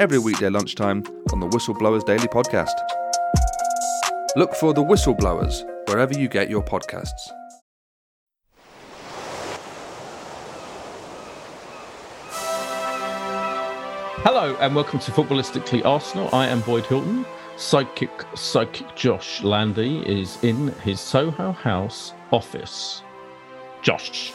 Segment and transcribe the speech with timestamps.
[0.00, 2.74] every weekday lunchtime on the Whistleblowers Daily podcast.
[4.36, 7.30] Look for the Whistleblowers wherever you get your podcasts.
[14.22, 16.28] Hello and welcome to Footballistically Arsenal.
[16.32, 17.24] I am Boyd Hilton.
[17.56, 23.02] Psychic sidekick Josh Landy is in his Soho House office.
[23.82, 24.32] Josh.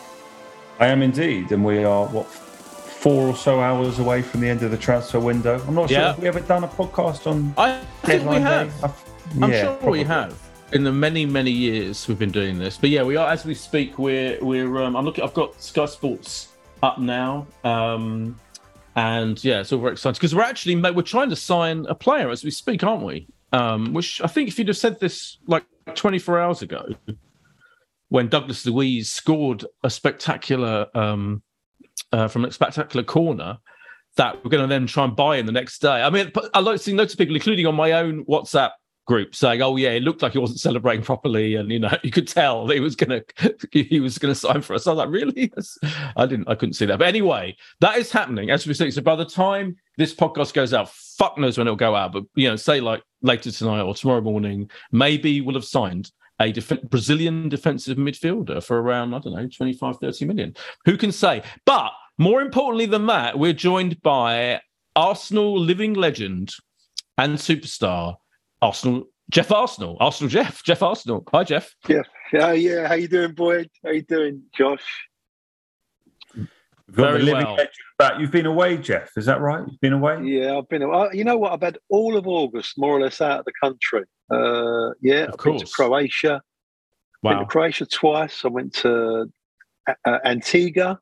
[0.80, 2.28] I am indeed, and we are what
[3.00, 5.64] four or so hours away from the end of the transfer window.
[5.68, 6.12] I'm not sure Yeah.
[6.12, 7.54] if we ever done a podcast on.
[7.58, 8.74] I think we have.
[9.42, 10.00] I'm yeah, sure probably.
[10.00, 10.38] we have.
[10.74, 13.54] In the many, many years we've been doing this, but yeah, we are as we
[13.56, 13.98] speak.
[13.98, 14.84] We're we're.
[14.84, 15.24] Um, I'm looking.
[15.24, 16.50] I've got Sky Sports
[16.84, 18.38] up now, um,
[18.96, 22.30] and yeah, it's all very exciting because we're actually we're trying to sign a player
[22.30, 23.28] as we speak, aren't we?
[23.54, 25.64] Um, which I think if you'd have said this like
[25.96, 26.86] 24 hours ago,
[28.10, 31.42] when Douglas Luiz scored a spectacular um,
[32.12, 33.58] uh, from a spectacular corner,
[34.16, 36.02] that we're going to then try and buy in the next day.
[36.02, 38.72] I mean, I like seeing loads of people, including on my own WhatsApp
[39.10, 42.12] group, saying, "Oh yeah, it looked like he wasn't celebrating properly," and you know, you
[42.12, 44.88] could tell that he was going to he was going to sign for us.
[44.88, 45.52] I was like, "Really?"
[46.16, 47.00] I didn't, I couldn't see that.
[47.00, 48.94] But anyway, that is happening as we speak.
[48.94, 52.14] So by the time this podcast goes out, fuck knows when it'll go out.
[52.14, 56.52] But you know, say like later tonight or tomorrow morning, maybe we'll have signed a
[56.52, 60.56] def- Brazilian defensive midfielder for around, I don't know, 25, 30 million.
[60.86, 61.44] Who can say?
[61.66, 64.62] But more importantly than that, we're joined by
[64.96, 66.54] Arsenal living legend
[67.18, 68.16] and superstar,
[68.62, 69.98] Arsenal Geoff Arsenal.
[70.00, 70.64] Arsenal Geoff.
[70.64, 71.24] Geoff Arsenal.
[71.32, 71.76] Hi, Geoff.
[71.88, 72.02] Yeah,
[72.34, 72.88] yeah, yeah.
[72.88, 73.70] How you doing, Boyd?
[73.84, 74.84] How you doing, Josh?
[76.90, 77.56] We've got Very the living well.
[77.56, 78.20] legend back.
[78.20, 79.12] You've been away, Geoff.
[79.18, 79.64] Is that right?
[79.68, 80.22] You've been away.
[80.24, 80.82] Yeah, I've been.
[80.82, 81.10] away.
[81.14, 81.54] you know what?
[81.54, 84.04] I've had all of August more or less out of the country.
[84.32, 85.74] Uh, yeah, Of I've been to course.
[85.74, 86.42] Croatia.
[87.24, 88.44] Been to Croatia twice.
[88.46, 89.30] I went to
[89.88, 91.00] uh, uh, Antigua,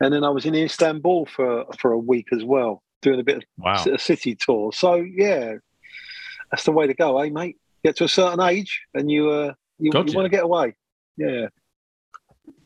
[0.00, 3.38] and then I was in Istanbul for for a week as well, doing a bit
[3.38, 3.84] of Wow.
[3.92, 4.72] a city tour.
[4.72, 5.54] So yeah,
[6.50, 7.56] that's the way to go, eh, mate?
[7.84, 10.10] Get to a certain age, and you uh, you, Gotcha.
[10.10, 10.74] you want to get away.
[11.16, 11.48] Yeah,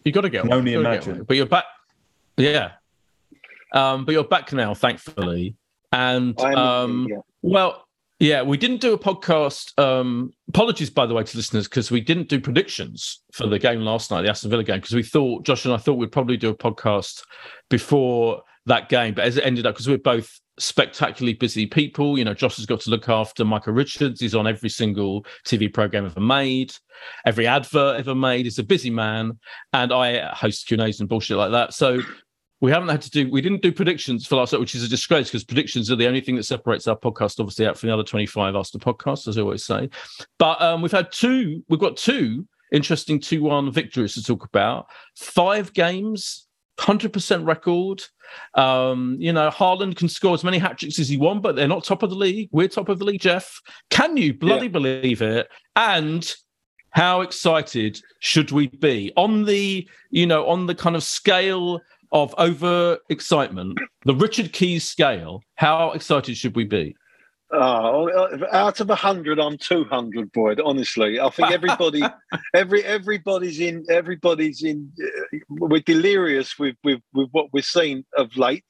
[0.04, 1.12] You got to get Can only You gotta imagine.
[1.14, 1.24] get one.
[1.26, 1.64] But you're back.
[2.36, 2.72] Yeah.
[3.72, 5.56] Um, but you're back now, thankfully.
[5.92, 7.18] And um, yeah.
[7.42, 7.84] Well,
[8.18, 9.76] yeah, we didn't do a podcast.
[9.80, 13.80] Um, apologies, by the way, to listeners, because we didn't do predictions for the game
[13.80, 16.36] last night, the Aston Villa game, because we thought Josh and I thought we'd probably
[16.36, 17.22] do a podcast
[17.68, 19.14] before that game.
[19.14, 22.66] But as it ended up, because we're both spectacularly busy people, you know, Josh has
[22.66, 24.20] got to look after Michael Richards.
[24.20, 26.72] He's on every single TV program ever made,
[27.26, 28.46] every advert ever made.
[28.46, 29.38] He's a busy man,
[29.72, 31.74] and I host Q and A's and bullshit like that.
[31.74, 32.00] So
[32.60, 35.28] we haven't had to do we didn't do predictions for last which is a disgrace
[35.28, 38.04] because predictions are the only thing that separates our podcast obviously out from the other
[38.04, 39.90] 25 Arsenal podcasts as i always say
[40.38, 44.86] but um, we've had two we've got two interesting 2-1 victories to talk about
[45.16, 46.46] five games
[46.78, 48.02] 100% record.
[48.54, 51.68] Um, you know, Haaland can score as many hat tricks as he wants, but they're
[51.68, 52.48] not top of the league.
[52.52, 53.60] We're top of the league, Geoff.
[53.90, 54.72] Can you bloody yeah.
[54.72, 55.48] believe it?
[55.76, 56.34] And
[56.90, 61.80] how excited should we be on the, you know, on the kind of scale
[62.12, 65.42] of over excitement, the Richard Keys scale?
[65.56, 66.94] How excited should we be?
[67.54, 68.08] Oh,
[68.50, 70.58] out of a hundred, I'm two hundred, Boyd.
[70.64, 72.02] Honestly, I think everybody,
[72.54, 74.90] every everybody's in, everybody's in.
[74.98, 78.64] Uh, we're delirious with with with what we're seeing of late.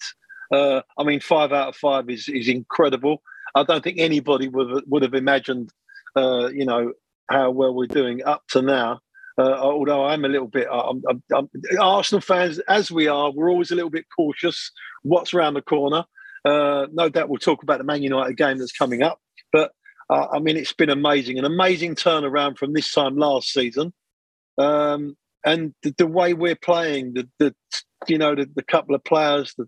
[0.52, 3.22] Uh, I mean, five out of five is is incredible.
[3.54, 5.70] I don't think anybody would would have imagined,
[6.16, 6.92] uh, you know,
[7.30, 8.98] how well we're doing up to now.
[9.38, 11.48] Uh, although I'm a little bit, I'm, I'm, I'm,
[11.80, 14.70] Arsenal fans, as we are, we're always a little bit cautious.
[15.02, 16.04] What's around the corner?
[16.44, 19.20] Uh, no doubt we'll talk about the Man United game that's coming up.
[19.52, 19.72] But
[20.10, 23.92] uh, I mean, it's been amazing, an amazing turnaround from this time last season.
[24.58, 27.54] Um, and the, the, way we're playing, the, the
[28.06, 29.66] you know, the, the couple of players that,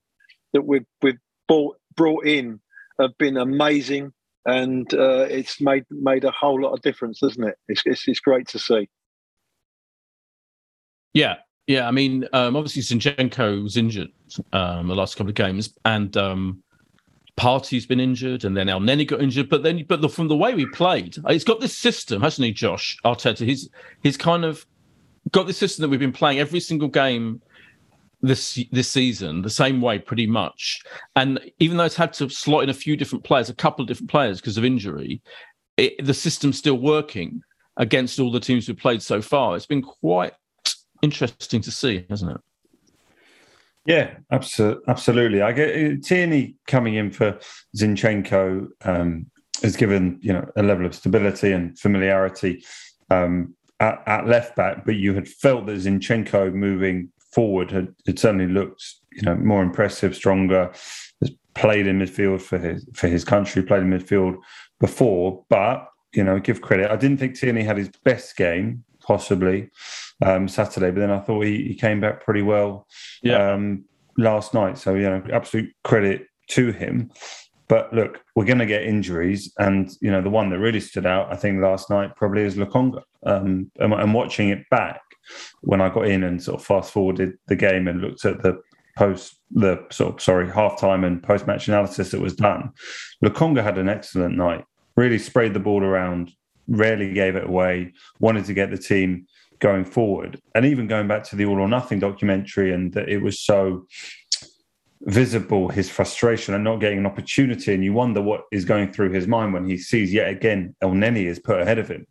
[0.52, 1.18] that we've, we've
[1.48, 2.60] brought, brought in
[3.00, 4.12] have been amazing.
[4.46, 7.56] And uh, it's made made a whole lot of difference, doesn't it?
[7.66, 8.90] It's, it's, it's great to see.
[11.14, 11.36] Yeah,
[11.66, 14.08] yeah, I mean, um, obviously Zinchenko was injured
[14.52, 16.62] um, the last couple of games, and um,
[17.36, 19.48] Partey's been injured, and then Elneny got injured.
[19.48, 22.44] But then, but the, from the way we played, uh, he's got this system, hasn't
[22.46, 23.44] he, Josh Arteta?
[23.44, 23.68] He's
[24.02, 24.64] he's kind of
[25.32, 27.42] got this system that we've been playing every single game
[28.22, 30.82] this this season the same way, pretty much.
[31.16, 33.88] And even though it's had to slot in a few different players, a couple of
[33.88, 35.20] different players because of injury,
[35.76, 37.42] it, the system's still working
[37.76, 39.56] against all the teams we've played so far.
[39.56, 40.32] It's been quite
[41.02, 42.40] interesting to see, hasn't it?
[43.86, 45.42] Yeah, absolutely.
[45.42, 47.38] I get uh, Tierney coming in for
[47.76, 49.26] Zinchenko um,
[49.62, 52.64] has given you know a level of stability and familiarity
[53.10, 58.18] um, at, at, left back, but you had felt that Zinchenko moving forward had, had
[58.18, 58.82] certainly looked
[59.12, 60.72] you know more impressive, stronger.
[61.20, 64.36] Has played in midfield for his for his country, played in midfield
[64.80, 66.90] before, but you know give credit.
[66.90, 69.68] I didn't think Tierney had his best game possibly
[70.22, 72.86] um, Saturday, but then I thought he, he came back pretty well
[73.22, 73.52] yeah.
[73.52, 73.84] um,
[74.16, 74.78] last night.
[74.78, 77.10] So, you know, absolute credit to him.
[77.68, 81.06] But look, we're going to get injuries, and you know the one that really stood
[81.06, 83.02] out, I think, last night probably is Lokonga.
[83.24, 85.00] Um, and, and watching it back,
[85.62, 88.60] when I got in and sort of fast forwarded the game and looked at the
[88.96, 92.70] post the sort of sorry halftime and post match analysis that was done,
[93.24, 94.64] Lokonga had an excellent night.
[94.96, 96.32] Really sprayed the ball around,
[96.68, 99.26] rarely gave it away, wanted to get the team
[99.58, 100.40] going forward.
[100.54, 103.86] And even going back to the All or Nothing documentary, and that it was so
[105.06, 107.74] visible his frustration and not getting an opportunity.
[107.74, 111.26] And you wonder what is going through his mind when he sees yet again Elneny
[111.26, 112.06] is put ahead of him.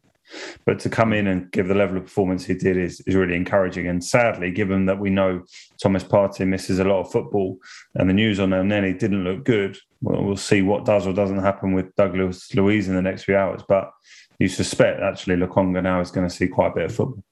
[0.65, 3.35] But to come in and give the level of performance he did is, is really
[3.35, 3.87] encouraging.
[3.87, 5.43] And sadly, given that we know
[5.81, 7.57] Thomas Partey misses a lot of football
[7.95, 11.39] and the news on Elneny didn't look good, well, we'll see what does or doesn't
[11.39, 13.61] happen with Douglas Luiz in the next few hours.
[13.67, 13.91] But
[14.39, 17.23] you suspect actually Lokonga now is going to see quite a bit of football.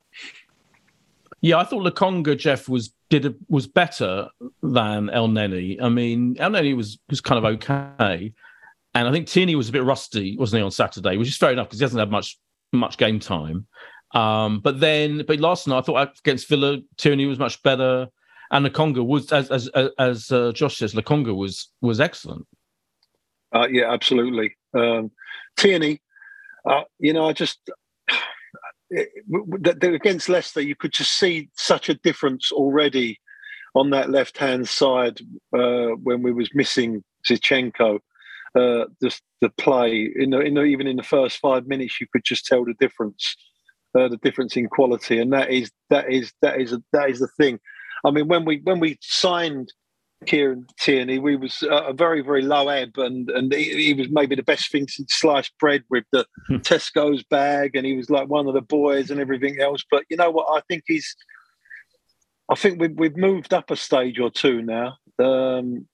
[1.42, 4.30] Yeah, I thought Lokonga Geoff was did a, was better
[4.62, 5.82] than Elneny.
[5.82, 8.34] I mean, El Elneny was was kind of okay,
[8.94, 11.18] and I think Tierney was a bit rusty, wasn't he, on Saturday?
[11.18, 12.38] Which is fair enough because he hasn't had much
[12.72, 13.68] much game time.
[14.14, 18.08] Um, but then, but last night I thought against Villa, Tierney was much better,
[18.52, 19.68] and Lokonga was, as as
[19.98, 22.46] as uh, Josh says, Lokonga was was excellent.
[23.54, 24.56] Uh, yeah, absolutely.
[24.74, 25.12] Um,
[25.58, 26.02] Tierney,
[26.66, 27.60] uh, you know, I just
[28.92, 33.20] against Leicester, you could just see such a difference already
[33.76, 35.20] on that left hand side
[35.58, 38.00] uh, when we was missing Zinchenko.
[38.54, 42.08] Uh, just the play in the, in the, even in the first five minutes, you
[42.12, 43.38] could just tell the difference,
[43.98, 47.20] uh, the difference in quality, and that is that is that is a, that is
[47.20, 47.62] the thing.
[48.04, 49.72] I mean, when we when we signed
[50.26, 51.20] Kieran Tierney.
[51.20, 54.72] We was a very, very low ebb, and and he, he, was maybe the best
[54.72, 56.58] thing since sliced bread with the hmm.
[56.58, 59.84] Tesco's bag, and he was like one of the boys and everything else.
[59.90, 60.56] But you know what?
[60.56, 61.16] I think he's.
[62.50, 64.98] I think we've we've moved up a stage or two now.
[65.20, 65.88] Um,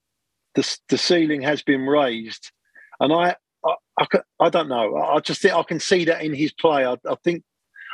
[0.56, 2.52] the the ceiling has been raised,
[3.00, 4.08] and I I, I,
[4.40, 4.98] I don't know.
[4.98, 6.86] I just think I can see that in his play.
[6.86, 7.44] I, I think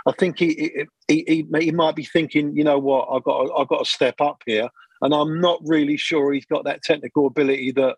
[0.08, 3.68] I think he, he, he he might be thinking, you know what, I've got I've
[3.68, 4.70] got to step up here
[5.04, 7.98] and I'm not really sure he's got that technical ability that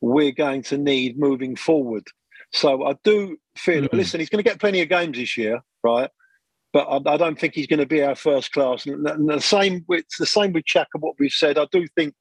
[0.00, 2.08] we're going to need moving forward.
[2.52, 3.96] So I do feel, mm-hmm.
[3.96, 6.10] listen, he's going to get plenty of games this year, right?
[6.72, 8.84] But I, I don't think he's going to be our first class.
[8.86, 11.58] And the same with the same with Xhaka, what we've said.
[11.58, 12.14] I do think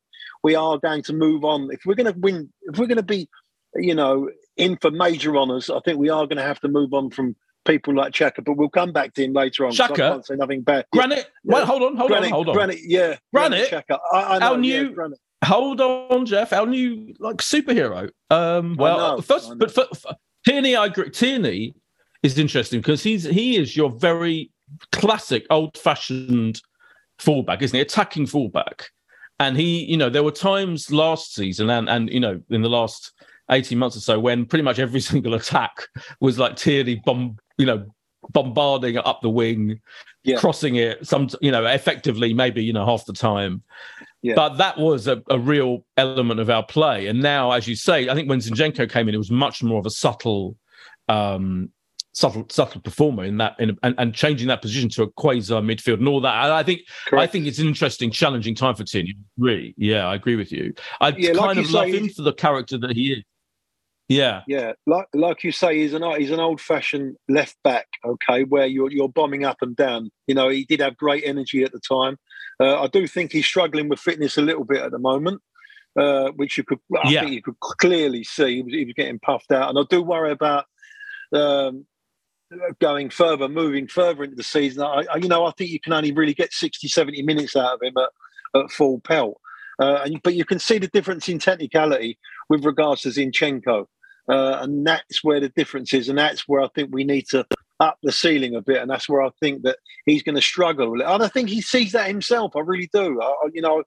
[0.44, 1.70] we are going to move on.
[1.72, 3.28] If we're going to win, if we're going to be,
[3.75, 6.94] you know, in for major honours, I think we are going to have to move
[6.94, 9.72] on from people like Xhaka, but we'll come back to him later on.
[9.72, 10.86] Xhaka, I can't say nothing bad.
[10.91, 11.56] Granit, yeah.
[11.56, 12.56] wait, hold on, hold Granit, on, hold on.
[12.56, 13.70] Granit, yeah, Granit.
[13.70, 14.00] Granit Xhaka.
[14.12, 15.20] I, I know, our new, yeah, Granit.
[15.44, 16.53] hold on, Geoff.
[16.53, 18.10] Our new like superhero.
[18.30, 20.13] Um, well, know, first, but for, for,
[20.46, 21.10] Tierney, I agree.
[21.10, 21.75] Tierney
[22.24, 24.51] is interesting because he's he is your very
[24.91, 26.62] classic old-fashioned
[27.20, 27.82] fullback, isn't he?
[27.82, 28.89] Attacking fullback.
[29.39, 32.70] And he, you know, there were times last season and and you know, in the
[32.70, 33.13] last
[33.50, 35.88] 18 months or so when pretty much every single attack
[36.20, 37.86] was like Tierney bomb, you know,
[38.30, 39.80] bombarding up the wing,
[40.24, 40.38] yeah.
[40.38, 43.62] crossing it, some you know, effectively maybe, you know, half the time.
[44.24, 44.34] Yeah.
[44.36, 47.06] But that was a, a, real element of our play.
[47.08, 49.80] And now, as you say, I think when Zinchenko came in, it was much more
[49.80, 50.58] of a subtle
[51.08, 51.70] um,
[52.13, 56.00] subtle subtle performer in that in, and, and changing that position to a quasi midfield
[56.00, 56.44] and all that.
[56.44, 57.24] And I think Correct.
[57.24, 59.15] I think it's an interesting, challenging time for Tierney.
[59.38, 60.74] Really, yeah, I agree with you.
[61.00, 63.24] I yeah, kind like of love say, him for the character that he is.
[64.12, 64.74] Yeah, yeah.
[64.86, 67.88] Like like you say, he's an he's an old fashioned left back.
[68.06, 70.10] Okay, where you're you're bombing up and down.
[70.27, 72.18] You know, he did have great energy at the time.
[72.60, 75.41] Uh, I do think he's struggling with fitness a little bit at the moment.
[76.00, 77.20] Uh, which you could, I yeah.
[77.20, 80.01] think you could clearly see he was, he was getting puffed out, and I do
[80.01, 80.65] worry about
[81.34, 81.86] um,
[82.80, 84.84] going further, moving further into the season.
[84.84, 87.75] I, I, you know, I think you can only really get 60, 70 minutes out
[87.75, 89.39] of him at, at full pelt.
[89.80, 92.18] Uh, and, but you can see the difference in technicality
[92.50, 93.86] with regards to Zinchenko.
[94.32, 96.08] Uh, and that's where the difference is.
[96.08, 97.46] And that's where I think we need to
[97.82, 98.82] up the ceiling a bit.
[98.82, 101.02] And that's where I think that he's going to struggle.
[101.02, 102.56] And I think he sees that himself.
[102.56, 103.22] I really do.
[103.22, 103.84] I, you know,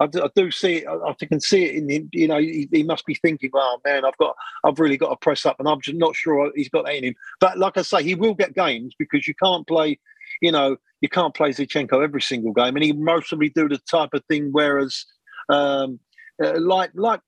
[0.00, 0.86] I do, I do see it.
[0.86, 2.08] I, I can see it in him.
[2.12, 5.16] You know, he, he, must be thinking, "Oh man, I've got, I've really got to
[5.16, 7.14] press up," and I'm just not sure he's got that in him.
[7.40, 9.98] But like I say, he will get games because you can't play.
[10.40, 14.10] You know, you can't play Zinchenko every single game, and he mostly do the type
[14.12, 14.50] of thing.
[14.52, 15.04] Whereas,
[15.48, 15.98] um,
[16.42, 17.20] uh, like like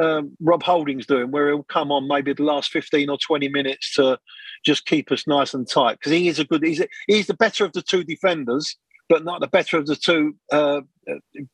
[0.00, 3.94] um, Rob Holding's doing, where he'll come on maybe the last fifteen or twenty minutes
[3.94, 4.18] to
[4.64, 6.62] just keep us nice and tight because he is a good.
[6.64, 8.76] He's a, he's the better of the two defenders
[9.12, 10.80] but not the better of the two uh,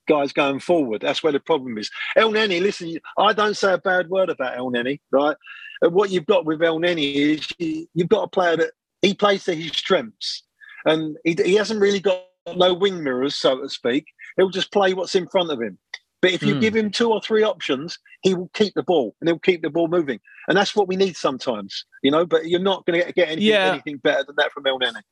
[0.08, 1.00] guys going forward.
[1.00, 1.90] That's where the problem is.
[2.16, 5.36] Elneny, listen, I don't say a bad word about Elneny, right?
[5.82, 8.70] And what you've got with Elneny is you've got a player that
[9.02, 10.44] he plays to his strengths,
[10.84, 12.22] and he, he hasn't really got
[12.54, 14.06] no wing mirrors, so to speak.
[14.36, 15.78] He'll just play what's in front of him.
[16.20, 16.60] But if you mm.
[16.60, 19.70] give him two or three options, he will keep the ball and he'll keep the
[19.70, 20.18] ball moving.
[20.48, 22.26] And that's what we need sometimes, you know.
[22.26, 23.72] But you're not going to get anything, yeah.
[23.72, 25.02] anything better than that from Elneny.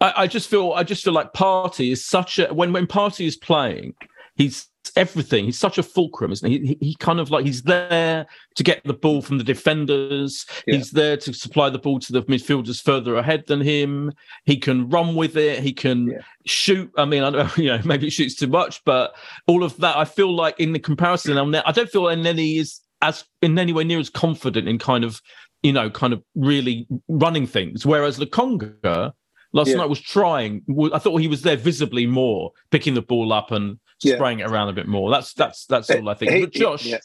[0.00, 3.26] I, I, just feel I just feel like Partey is such a when when Partey
[3.26, 3.94] is playing,
[4.34, 5.44] he's everything.
[5.44, 6.58] He's such a fulcrum, isn't he?
[6.58, 10.46] He, he kind of like he's there to get the ball from the defenders.
[10.66, 10.76] Yeah.
[10.76, 14.12] He's there to supply the ball to the midfielders further ahead than him.
[14.44, 15.60] He can run with it.
[15.62, 16.18] He can yeah.
[16.46, 16.90] shoot.
[16.96, 19.14] I mean, I don't, know, you know, maybe he shoots too much, but
[19.46, 19.96] all of that.
[19.96, 23.84] I feel like in the comparison, I don't feel Elneny is as in any way
[23.84, 25.20] near as confident in kind of
[25.62, 27.86] you know, kind of really running things.
[27.86, 29.14] Whereas Lokonga
[29.54, 29.76] Last yeah.
[29.76, 30.62] night was trying.
[30.92, 33.78] I thought he was there visibly more, picking the ball up and
[34.12, 34.46] spraying yeah.
[34.46, 35.10] it around a bit more.
[35.10, 36.30] That's that's that's all I think.
[36.30, 36.98] But Josh, yeah.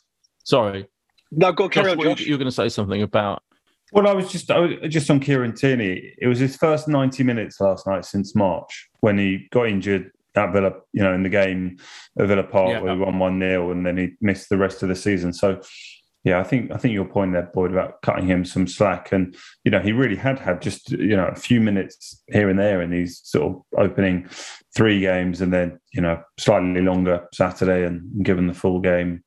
[0.44, 0.88] sorry.
[1.32, 2.25] No, go carry Josh, on, Josh.
[2.25, 3.44] You, are going to say something about.
[3.91, 6.13] Well, I was just I was just on Kieran Tierney.
[6.18, 10.53] It was his first 90 minutes last night since March when he got injured at
[10.53, 11.77] Villa, you know, in the game
[12.20, 12.82] at Villa Park yeah.
[12.82, 15.34] where we won 1 0 and then he missed the rest of the season.
[15.34, 15.62] So
[16.30, 19.36] yeah, I think I think your point there, Boyd, about cutting him some slack, and
[19.64, 22.82] you know he really had had just you know a few minutes here and there
[22.82, 24.30] in these sort of opening
[24.76, 29.24] three games, and then you know slightly longer Saturday, and given the full game,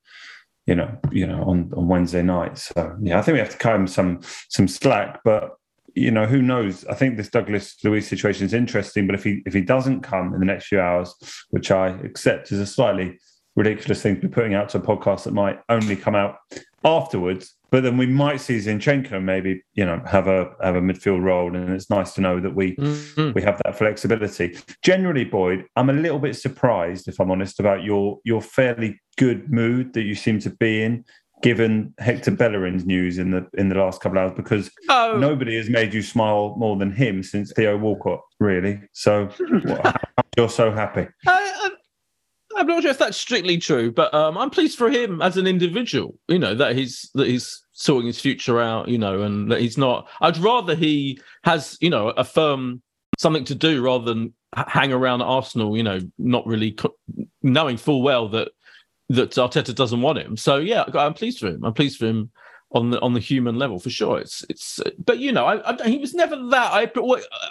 [0.66, 2.56] you know, you know on, on Wednesday night.
[2.58, 5.50] So yeah, I think we have to cut him some some slack, but
[5.94, 6.84] you know who knows?
[6.86, 10.32] I think this Douglas Luiz situation is interesting, but if he if he doesn't come
[10.34, 11.14] in the next few hours,
[11.50, 13.18] which I accept is a slightly
[13.56, 16.36] ridiculous thing to be putting out to a podcast that might only come out
[16.84, 17.54] afterwards.
[17.70, 21.56] But then we might see Zinchenko maybe, you know, have a have a midfield role,
[21.56, 23.32] and it's nice to know that we mm-hmm.
[23.32, 24.58] we have that flexibility.
[24.82, 29.50] Generally, Boyd, I'm a little bit surprised, if I'm honest, about your your fairly good
[29.50, 31.04] mood that you seem to be in,
[31.42, 35.16] given Hector Bellerin's news in the in the last couple of hours, because oh.
[35.18, 38.82] nobody has made you smile more than him since Theo Walcott, really.
[38.92, 39.30] So
[40.36, 41.06] you're so happy.
[41.26, 41.61] I,
[42.56, 45.46] I'm not sure if that's strictly true, but um, I'm pleased for him as an
[45.46, 46.18] individual.
[46.28, 48.88] You know that he's that he's sorting his future out.
[48.88, 50.08] You know, and that he's not.
[50.20, 52.82] I'd rather he has you know a firm
[53.18, 55.76] something to do rather than hang around Arsenal.
[55.76, 56.96] You know, not really co-
[57.42, 58.48] knowing full well that
[59.08, 60.36] that Arteta doesn't want him.
[60.36, 61.64] So yeah, I'm pleased for him.
[61.64, 62.30] I'm pleased for him
[62.74, 64.18] on the on the human level for sure.
[64.18, 66.72] It's it's, but you know, I, I, he was never that.
[66.72, 66.90] I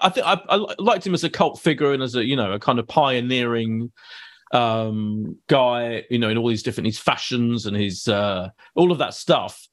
[0.01, 2.53] I think I, I liked him as a cult figure and as a you know
[2.53, 3.91] a kind of pioneering
[4.53, 8.97] um, guy, you know, in all these different his fashions and his uh, all of
[8.99, 9.67] that stuff.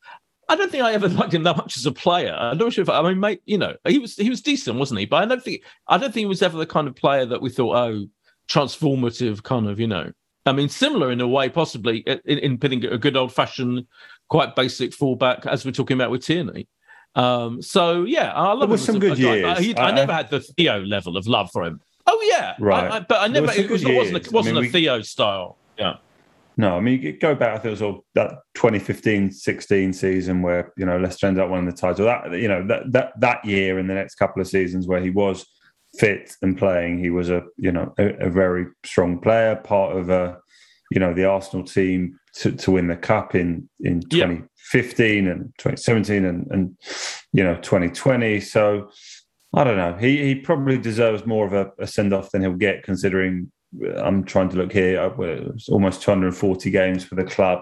[0.50, 2.34] I don't think I ever liked him that much as a player.
[2.34, 5.00] I'm not sure if I mean, mate, you know, he was he was decent, wasn't
[5.00, 5.06] he?
[5.06, 7.42] But I don't think I don't think he was ever the kind of player that
[7.42, 8.06] we thought, oh,
[8.48, 10.12] transformative kind of, you know.
[10.46, 13.86] I mean, similar in a way, possibly in, in pitting a good old fashioned,
[14.28, 16.68] quite basic fullback, as we're talking about with Tierney.
[17.14, 18.60] Um, so yeah, I love.
[18.60, 19.44] There was some good years.
[19.44, 21.80] I, I, I, never had the Theo level of love for him.
[22.10, 22.90] Oh yeah, right.
[22.90, 23.52] I, but I never.
[23.52, 25.58] It was, wasn't a, wasn't I mean, a Theo style.
[25.78, 25.96] Yeah.
[26.56, 27.50] No, I mean, you go back.
[27.50, 31.66] I think it was all that 2015-16 season where you know Leicester ended up winning
[31.66, 32.06] the title.
[32.06, 35.10] That you know that that that year and the next couple of seasons where he
[35.10, 35.46] was
[35.98, 40.08] fit and playing, he was a you know a, a very strong player, part of
[40.08, 40.38] a
[40.90, 45.30] you know the Arsenal team to, to win the cup in in 2015 yeah.
[45.30, 46.76] and 2017 and and
[47.32, 48.40] you know 2020.
[48.40, 48.90] So
[49.54, 49.94] I don't know.
[49.94, 53.50] He he probably deserves more of a, a send off than he'll get, considering
[53.96, 55.00] I'm trying to look here.
[55.00, 57.60] Uh, almost 240 games for the club.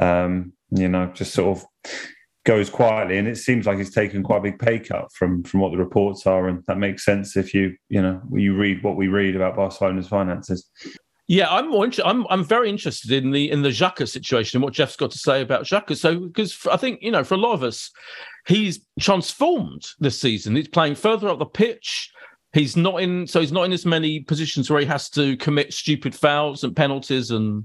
[0.00, 1.66] Um, you know, just sort of
[2.44, 5.60] goes quietly, and it seems like he's taken quite a big pay cut from from
[5.60, 8.96] what the reports are, and that makes sense if you you know you read what
[8.96, 10.70] we read about Barcelona's finances.
[11.28, 11.84] Yeah, I'm more.
[11.84, 15.10] Inter- I'm I'm very interested in the in the Xhaka situation and what Geoff's got
[15.12, 15.96] to say about Xhaka.
[15.96, 17.90] So because I think you know for a lot of us,
[18.46, 20.56] he's transformed this season.
[20.56, 22.10] He's playing further up the pitch.
[22.52, 25.72] He's not in, so he's not in as many positions where he has to commit
[25.72, 27.64] stupid fouls and penalties and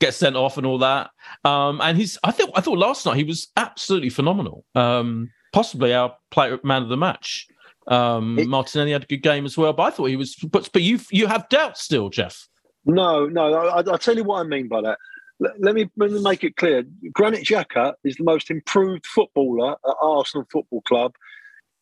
[0.00, 1.10] get sent off and all that.
[1.44, 4.64] Um, and he's, I thought, I thought last night he was absolutely phenomenal.
[4.76, 7.48] Um, possibly our player man of the match.
[7.88, 10.36] Um, Martinelli had a good game as well, but I thought he was.
[10.36, 12.46] But but you you have doubts still, Geoff.
[12.84, 13.54] No, no.
[13.54, 14.98] I, will tell you what I mean by that.
[15.40, 16.84] Let, let, me, let me make it clear.
[17.12, 21.14] Granit Xhaka is the most improved footballer at Arsenal Football Club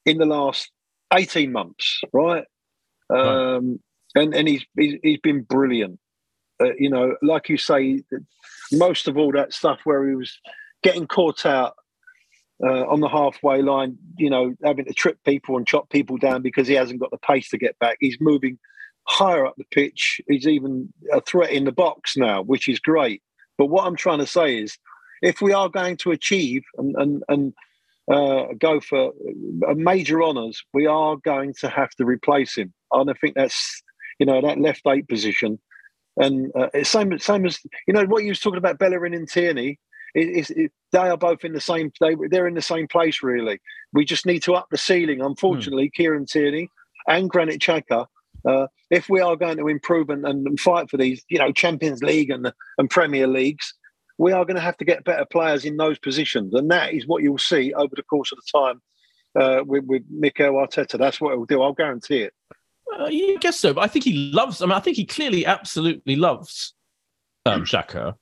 [0.05, 0.71] in the last
[1.13, 2.45] 18 months, right?
[3.11, 3.55] right.
[3.55, 3.81] Um,
[4.15, 5.99] and and he's, he's, he's been brilliant.
[6.61, 8.03] Uh, you know, like you say,
[8.73, 10.39] most of all that stuff where he was
[10.83, 11.75] getting caught out
[12.63, 16.43] uh, on the halfway line, you know, having to trip people and chop people down
[16.43, 17.99] because he hasn't got the pace to get back.
[18.01, 18.59] He's moving
[19.07, 20.21] higher up the pitch.
[20.29, 23.23] He's even a threat in the box now, which is great.
[23.59, 24.79] But what I'm trying to say is,
[25.23, 27.55] if we are going to achieve and and, and
[28.11, 29.13] uh, go for
[29.75, 32.73] major honours, we are going to have to replace him.
[32.93, 33.83] And I think that's
[34.19, 35.59] you know that left eight position,
[36.17, 39.79] and uh, same same as you know what you was talking about Bellerin and Tierney.
[40.15, 41.93] It, it, they are both in the same.
[42.01, 43.61] They, they're in the same place, really.
[43.93, 45.21] We just need to up the ceiling.
[45.21, 45.93] Unfortunately, mm.
[45.93, 46.71] Kieran Tierney
[47.07, 48.07] and Granit Xhaka.
[48.47, 52.03] Uh, if we are going to improve and, and, fight for these, you know, Champions
[52.03, 53.75] League and and Premier Leagues,
[54.19, 57.07] we are going to have to get better players in those positions, and that is
[57.07, 58.81] what you'll see over the course of the time
[59.37, 60.99] uh, with, with Mikel Arteta.
[60.99, 61.63] That's what it will do.
[61.63, 62.35] I'll guarantee it.
[62.99, 64.63] Uh, yeah, I guess so, but I think he loves.
[64.63, 66.75] I mean, I think he clearly, absolutely loves
[67.45, 68.15] um, Xhaka.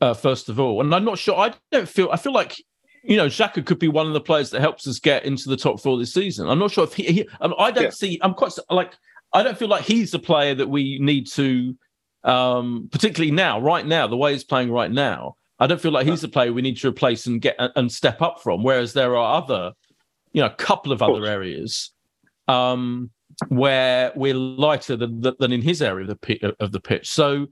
[0.00, 1.36] Uh, first of all, and I'm not sure.
[1.36, 2.10] I don't feel.
[2.10, 2.56] I feel like
[3.02, 5.56] you know, Xhaka could be one of the players that helps us get into the
[5.56, 6.48] top four this season.
[6.48, 7.04] I'm not sure if he.
[7.04, 7.90] he I don't yeah.
[7.90, 8.18] see.
[8.22, 8.92] I'm quite like.
[9.32, 11.76] I don't feel like he's the player that we need to,
[12.24, 15.36] um, particularly now, right now, the way he's playing right now.
[15.58, 18.22] I don't feel like he's the player we need to replace and get and step
[18.22, 18.62] up from.
[18.62, 19.72] Whereas there are other,
[20.32, 21.90] you know, a couple of, of other areas
[22.48, 23.10] um,
[23.48, 27.10] where we're lighter than, than in his area of the of the pitch.
[27.10, 27.46] So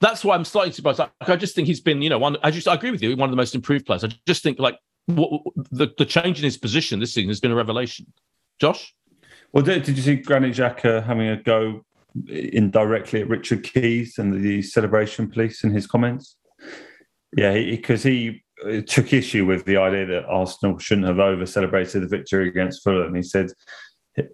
[0.00, 1.00] that's why I'm slightly surprised.
[1.20, 2.38] I just think he's been, you know, one.
[2.42, 4.02] I just I agree with you, one of the most improved players.
[4.02, 7.52] I just think like what, the the change in his position this season has been
[7.52, 8.10] a revelation.
[8.58, 8.94] Josh,
[9.52, 11.84] well, did, did you see Granit Xhaka having a go
[12.28, 16.36] indirectly at Richard Keys and the celebration police in his comments?
[17.36, 21.46] Yeah, because he, he, uh, took issue with the idea that Arsenal shouldn't have over
[21.46, 23.14] celebrated the victory against Fulham.
[23.14, 23.52] He said,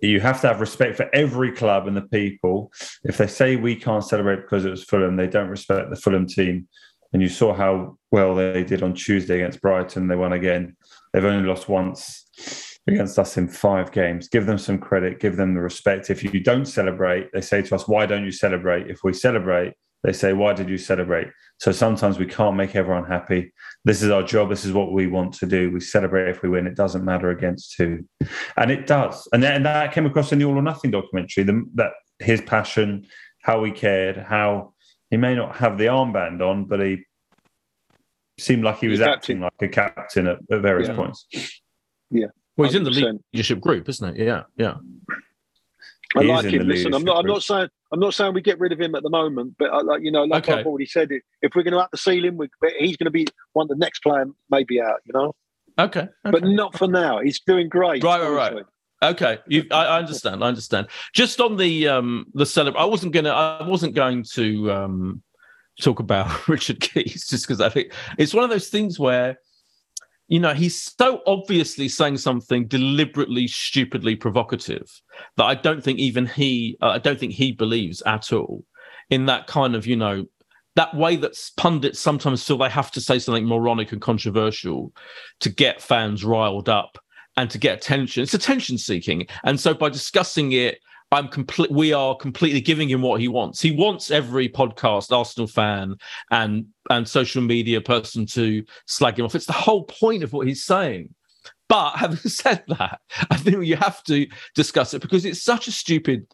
[0.02, 2.72] you have to have respect for every club and the people.
[3.04, 6.26] If they say we can't celebrate because it was Fulham, they don't respect the Fulham
[6.26, 6.66] team.
[7.12, 10.08] And you saw how well they did on Tuesday against Brighton.
[10.08, 10.76] They won again.
[11.12, 12.26] They've only lost once
[12.86, 14.28] against us in five games.
[14.28, 16.10] Give them some credit, give them the respect.
[16.10, 18.88] If you don't celebrate, they say to us, Why don't you celebrate?
[18.88, 21.28] If we celebrate, they say, Why did you celebrate?
[21.58, 23.52] So sometimes we can't make everyone happy.
[23.84, 24.50] This is our job.
[24.50, 25.70] This is what we want to do.
[25.70, 26.66] We celebrate if we win.
[26.66, 28.00] It doesn't matter against who.
[28.56, 29.26] And it does.
[29.32, 33.06] And, and that came across in the All or Nothing documentary the, that his passion,
[33.42, 34.74] how he cared, how
[35.10, 37.04] he may not have the armband on, but he
[38.38, 40.94] seemed like he was acting like a captain at, at various yeah.
[40.94, 41.26] points.
[42.10, 42.26] Yeah.
[42.56, 42.78] Well, he's 100%.
[42.78, 44.24] in the leadership group, isn't he?
[44.24, 44.76] Yeah, yeah.
[46.16, 46.66] I he like him.
[46.66, 47.18] Listen, I'm not.
[47.18, 47.68] I'm not saying.
[47.92, 50.10] I'm not saying we get rid of him at the moment, but I, like you
[50.10, 50.60] know, like okay.
[50.60, 53.26] I've already said, if we're going to up the ceiling, we, he's going to be
[53.52, 53.64] one.
[53.64, 55.00] Of the next player maybe out.
[55.04, 55.34] You know.
[55.78, 56.10] Okay, okay.
[56.24, 57.20] But not for now.
[57.20, 58.02] He's doing great.
[58.02, 58.64] Right, right, right.
[59.02, 60.42] Okay, you, I, I, understand.
[60.42, 60.86] I understand.
[61.12, 63.30] Just on the um the celebration, I wasn't gonna.
[63.30, 65.22] I wasn't going to um
[65.80, 69.38] talk about Richard Keys just because I think it's one of those things where
[70.28, 74.90] you know, he's so obviously saying something deliberately, stupidly provocative
[75.36, 78.64] that I don't think even he, uh, I don't think he believes at all
[79.10, 80.24] in that kind of, you know,
[80.74, 84.92] that way that pundits sometimes feel they have to say something moronic and controversial
[85.40, 86.98] to get fans riled up
[87.36, 88.22] and to get attention.
[88.22, 89.26] It's attention seeking.
[89.44, 90.78] And so by discussing it,
[91.12, 91.70] I'm complete.
[91.70, 93.60] We are completely giving him what he wants.
[93.60, 95.94] He wants every podcast Arsenal fan
[96.30, 99.34] and and social media person to slag him off.
[99.34, 101.14] It's the whole point of what he's saying.
[101.68, 105.72] But having said that, I think you have to discuss it because it's such a
[105.72, 106.26] stupid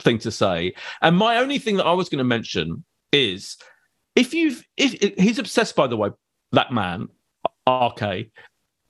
[0.00, 0.74] thing to say.
[1.02, 3.56] And my only thing that I was going to mention is
[4.16, 6.10] if you've if, if he's obsessed by the way
[6.52, 7.08] that man
[7.68, 8.26] RK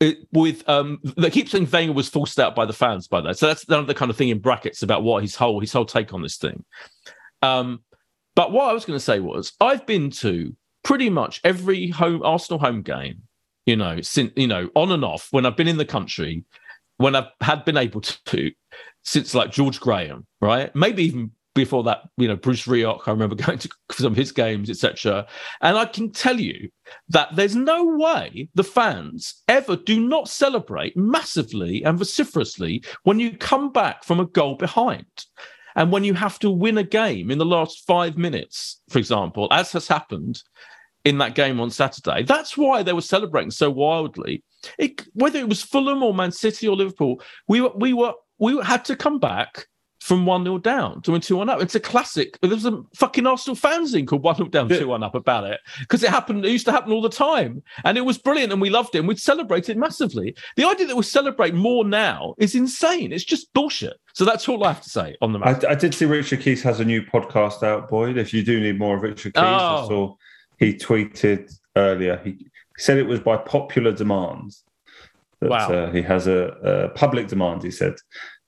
[0.00, 3.38] it, with um they keep saying Wenger was forced out by the fans by that.
[3.38, 6.12] So that's another kind of thing in brackets about what his whole his whole take
[6.12, 6.64] on this thing.
[7.42, 7.80] Um,
[8.34, 10.54] but what I was going to say was I've been to
[10.84, 13.22] pretty much every home Arsenal home game,
[13.64, 16.44] you know, since you know, on and off when I've been in the country,
[16.98, 18.52] when I've had been able to
[19.02, 20.74] since like George Graham, right?
[20.74, 24.30] Maybe even before that, you know, Bruce Rioch, I remember going to some of his
[24.30, 25.26] games, etc.
[25.60, 26.68] And I can tell you
[27.08, 33.36] that there's no way the fans ever do not celebrate massively and vociferously when you
[33.36, 35.06] come back from a goal behind.
[35.74, 39.48] And when you have to win a game in the last five minutes, for example,
[39.50, 40.42] as has happened
[41.04, 44.42] in that game on Saturday, that's why they were celebrating so wildly.
[44.78, 48.60] It, whether it was Fulham or Man City or Liverpool, we were, we were we
[48.62, 49.66] had to come back
[50.06, 51.60] from 1 0 down to 2 1 up.
[51.60, 52.38] It's a classic.
[52.40, 55.58] There was a fucking Arsenal fanzine called 1 0 down, 2 1 up about it
[55.80, 56.44] because it happened.
[56.44, 57.60] It used to happen all the time.
[57.84, 60.36] And it was brilliant and we loved it and we'd celebrate it massively.
[60.54, 63.12] The idea that we celebrate more now is insane.
[63.12, 63.94] It's just bullshit.
[64.14, 65.66] So that's all I have to say on the matter.
[65.66, 68.16] I, I did see Richard Keys has a new podcast out, Boyd.
[68.16, 69.84] If you do need more of Richard Keys, oh.
[69.84, 70.14] I saw
[70.60, 72.20] he tweeted earlier.
[72.22, 72.46] He
[72.78, 74.54] said it was by popular demand.
[75.40, 75.68] That, wow.
[75.68, 77.96] Uh, he has a, a public demand, he said,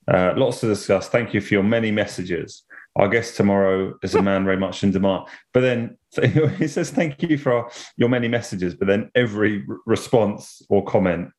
[0.09, 1.09] uh, lots to discuss.
[1.09, 2.63] Thank you for your many messages.
[2.95, 5.27] Our guest tomorrow is a man very much in demand.
[5.53, 5.97] But then
[6.57, 8.75] he says, Thank you for your many messages.
[8.75, 11.29] But then every response or comment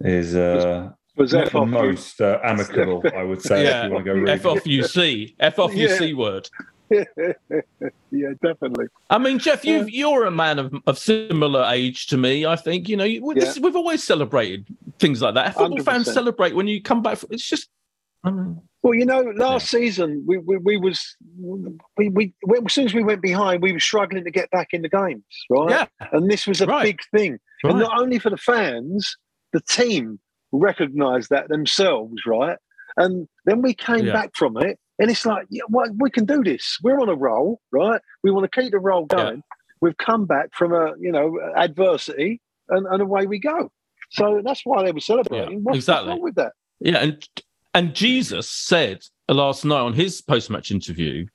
[0.00, 0.34] is.
[0.34, 3.64] Uh, was not the most uh, amicable, I would say.
[3.64, 6.48] Yeah, if you want to go really F off UC, F off UC word.
[6.90, 8.86] yeah, definitely.
[9.10, 12.46] I mean, Geoff, you you're a man of, of similar age to me.
[12.46, 13.52] I think you know we, yeah.
[13.60, 14.66] we've always celebrated
[14.98, 15.54] things like that.
[15.54, 15.84] Football 100%.
[15.84, 17.18] fans celebrate when you come back.
[17.18, 17.68] From, it's just
[18.24, 18.52] Mm-hmm.
[18.82, 19.80] well, you know, last yeah.
[19.80, 21.16] season we, we, we was
[21.96, 24.82] we, we as soon as we went behind, we were struggling to get back in
[24.82, 25.70] the games, right?
[25.70, 26.08] Yeah.
[26.12, 26.84] And this was a right.
[26.84, 27.70] big thing, right.
[27.70, 29.16] and not only for the fans,
[29.52, 30.20] the team
[30.52, 32.58] recognised that themselves, right?
[32.96, 34.12] And then we came yeah.
[34.12, 36.76] back from it, and it's like, yeah, well, we can do this.
[36.82, 38.00] We're on a roll, right?
[38.22, 39.36] We want to keep the roll going.
[39.36, 39.56] Yeah.
[39.80, 43.70] We've come back from a you know adversity, and, and away we go.
[44.10, 45.62] So that's why they were celebrating.
[45.62, 46.18] What's exactly.
[46.20, 46.52] with that?
[46.80, 47.28] Yeah, and
[47.74, 51.26] and Jesus said last night on his post match interview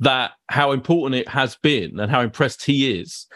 [0.00, 3.26] that how important it has been and how impressed he is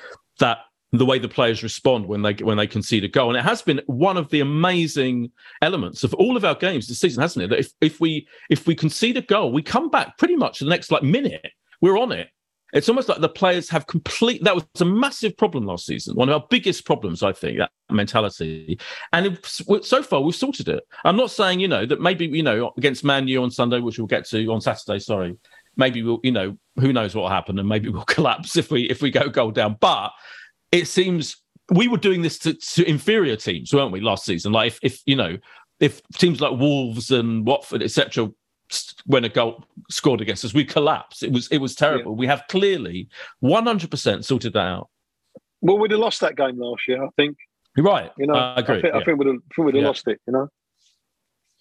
[0.40, 0.58] that
[0.92, 3.28] the way the players respond when they when they concede a goal.
[3.28, 7.00] And it has been one of the amazing elements of all of our games this
[7.00, 7.48] season, hasn't it?
[7.48, 10.66] That if, if we if we concede a goal, we come back pretty much the
[10.66, 11.46] next like minute.
[11.80, 12.28] We're on it.
[12.72, 14.44] It's almost like the players have complete.
[14.44, 16.14] That was a massive problem last season.
[16.16, 18.78] One of our biggest problems, I think, that mentality.
[19.12, 20.84] And it, so far, we've sorted it.
[21.04, 23.98] I'm not saying, you know, that maybe, you know, against Man U on Sunday, which
[23.98, 24.98] we'll get to on Saturday.
[24.98, 25.36] Sorry,
[25.76, 28.82] maybe we'll, you know, who knows what will happen, and maybe we'll collapse if we
[28.90, 29.76] if we go goal down.
[29.80, 30.10] But
[30.70, 31.36] it seems
[31.70, 34.52] we were doing this to, to inferior teams, weren't we, last season?
[34.52, 35.38] Like if, if you know,
[35.80, 38.28] if teams like Wolves and Watford, etc.,
[39.06, 41.22] when a goal scored against us, we collapsed.
[41.22, 42.12] It was it was terrible.
[42.12, 42.18] Yeah.
[42.18, 43.08] We have clearly
[43.42, 44.88] 100% sorted that out.
[45.60, 47.36] Well, we'd have lost that game last year, I think.
[47.76, 48.12] You're right.
[48.18, 48.78] You know, I agree.
[48.78, 49.00] I think, yeah.
[49.00, 49.88] I think we'd have, we'd have yeah.
[49.88, 50.20] lost it.
[50.26, 50.48] You know.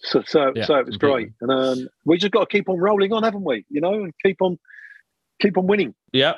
[0.00, 3.12] So so so it was great, and um, we just got to keep on rolling
[3.12, 3.64] on, haven't we?
[3.68, 4.56] You know, and keep on
[5.40, 5.94] keep on winning.
[6.12, 6.34] Yeah,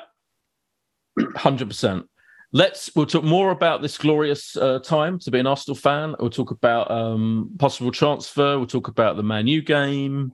[1.35, 2.07] hundred percent.
[2.53, 6.15] Let's we'll talk more about this glorious uh, time to be an Arsenal fan.
[6.19, 8.57] We'll talk about um, possible transfer.
[8.57, 10.33] We'll talk about the Man U game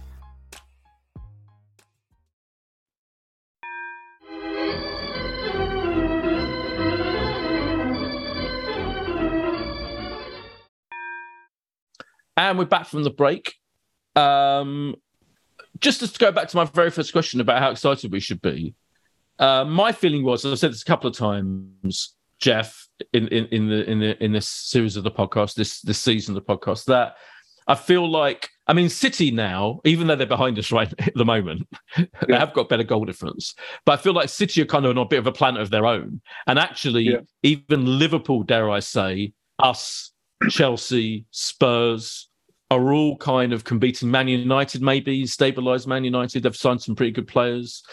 [12.49, 13.53] And we're back from the break.
[14.15, 14.95] Um,
[15.79, 18.73] just to go back to my very first question about how excited we should be.
[19.37, 23.69] Uh, my feeling was, I've said this a couple of times, Geoff, in, in, in
[23.69, 26.85] the in the in this series of the podcast, this this season of the podcast,
[26.85, 27.15] that
[27.67, 31.25] I feel like I mean City now, even though they're behind us right at the
[31.25, 32.05] moment, yeah.
[32.27, 33.53] they have got better goal difference.
[33.85, 35.69] But I feel like City are kind of on a bit of a planet of
[35.69, 36.21] their own.
[36.47, 37.19] And actually, yeah.
[37.43, 40.11] even Liverpool, dare I say, us,
[40.49, 42.29] Chelsea, Spurs,
[42.71, 44.09] are all kind of competing.
[44.09, 46.43] Man United, maybe stabilised Man United.
[46.43, 47.83] They've signed some pretty good players.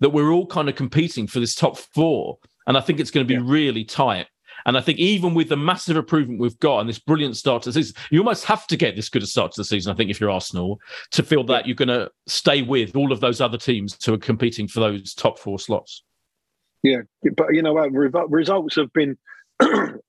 [0.00, 3.26] That we're all kind of competing for this top four, and I think it's going
[3.26, 3.50] to be yeah.
[3.52, 4.28] really tight.
[4.64, 7.70] And I think even with the massive improvement we've got and this brilliant start to
[7.70, 9.92] the season, you almost have to get this good a start to the season.
[9.92, 10.78] I think if you're Arsenal
[11.12, 14.18] to feel that you're going to stay with all of those other teams who are
[14.18, 16.04] competing for those top four slots.
[16.84, 17.00] Yeah,
[17.36, 19.16] but you know, results have been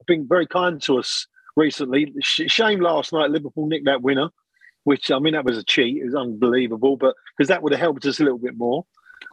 [0.08, 1.26] been very kind to us
[1.60, 2.14] recently.
[2.22, 4.30] Shame last night Liverpool nicked that winner,
[4.86, 5.98] which I mean that was a cheat.
[5.98, 8.86] It was unbelievable, but because that would have helped us a little bit more.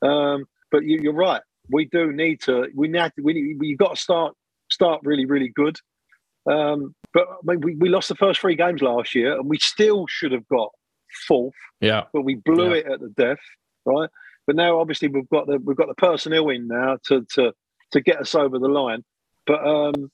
[0.03, 1.43] Um, but you, are right.
[1.71, 2.69] We do need to.
[2.75, 3.13] We need.
[3.17, 4.35] To, we we got to start
[4.71, 5.79] start really really good.
[6.51, 9.59] Um, but I mean, we, we lost the first three games last year, and we
[9.59, 10.71] still should have got
[11.27, 11.55] fourth.
[11.81, 12.81] Yeah, but we blew yeah.
[12.81, 13.45] it at the death,
[13.85, 14.11] right?
[14.47, 17.53] But now, obviously, we've got the we've got the personnel in now to to
[17.93, 19.05] to get us over the line.
[19.47, 20.11] But um,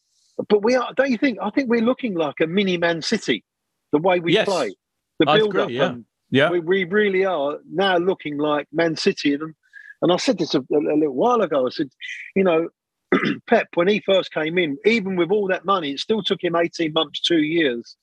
[0.49, 1.39] but we are, don't you think?
[1.43, 3.45] I think we're looking like a mini Man City,
[3.93, 4.49] the way we yes.
[4.49, 4.75] play,
[5.19, 5.71] the build up.
[5.71, 5.91] Yeah.
[5.91, 6.51] And yeah.
[6.51, 9.35] We, we, really are now looking like Man City.
[9.35, 9.55] And,
[10.01, 11.67] and I said this a, a little while ago.
[11.67, 11.91] I said,
[12.35, 12.69] you know,
[13.47, 16.57] Pep, when he first came in, even with all that money, it still took him
[16.57, 17.97] 18 months, two years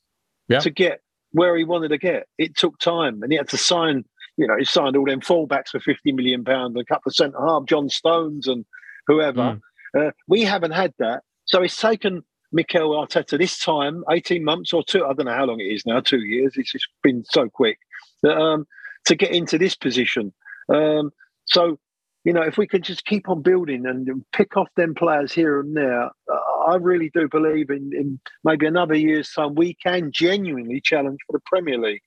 [0.47, 0.59] yeah.
[0.59, 2.27] to get where he wanted to get.
[2.37, 4.05] It took time and he had to sign,
[4.37, 7.39] you know, he signed all them fullbacks for 50 million pounds, a couple of centre
[7.39, 8.65] half, John Stones and
[9.07, 9.59] whoever.
[9.95, 10.07] Mm.
[10.07, 11.23] Uh, we haven't had that.
[11.49, 15.45] So it's taken Mikel Arteta this time, 18 months or two, I don't know how
[15.45, 16.53] long it is now, two years.
[16.55, 17.79] It's just been so quick
[18.27, 18.65] um,
[19.05, 20.31] to get into this position.
[20.73, 21.12] Um,
[21.45, 21.79] so,
[22.23, 25.59] you know, if we can just keep on building and pick off them players here
[25.59, 26.09] and there,
[26.67, 31.33] I really do believe in, in, maybe another year's time we can genuinely challenge for
[31.33, 32.01] the Premier League.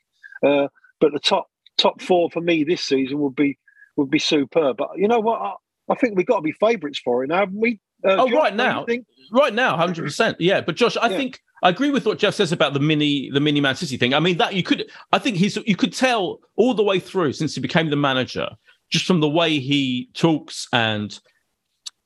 [0.45, 0.69] Uh,
[1.01, 1.47] but the top
[1.79, 3.59] top four for me this season would be
[3.97, 4.77] would be superb.
[4.77, 5.41] But you know what?
[5.41, 5.55] I,
[5.91, 7.41] I think we've got to be favourites for it now.
[7.41, 8.87] haven't We uh, oh, Josh, right now,
[9.33, 10.61] right now, hundred percent, yeah.
[10.61, 11.17] But Josh, I yeah.
[11.17, 14.15] think I agree with what Geoff says about the mini, the mini Man City thing.
[14.15, 17.35] I mean, that you could, I think he's, you could tell all the way through
[17.35, 18.49] since he became the manager,
[18.91, 21.19] just from the way he talks and,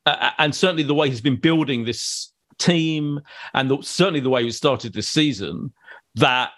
[0.04, 3.18] uh, and certainly the way he's been building this team,
[3.54, 5.72] and the, certainly the way he started this season,
[6.16, 6.50] that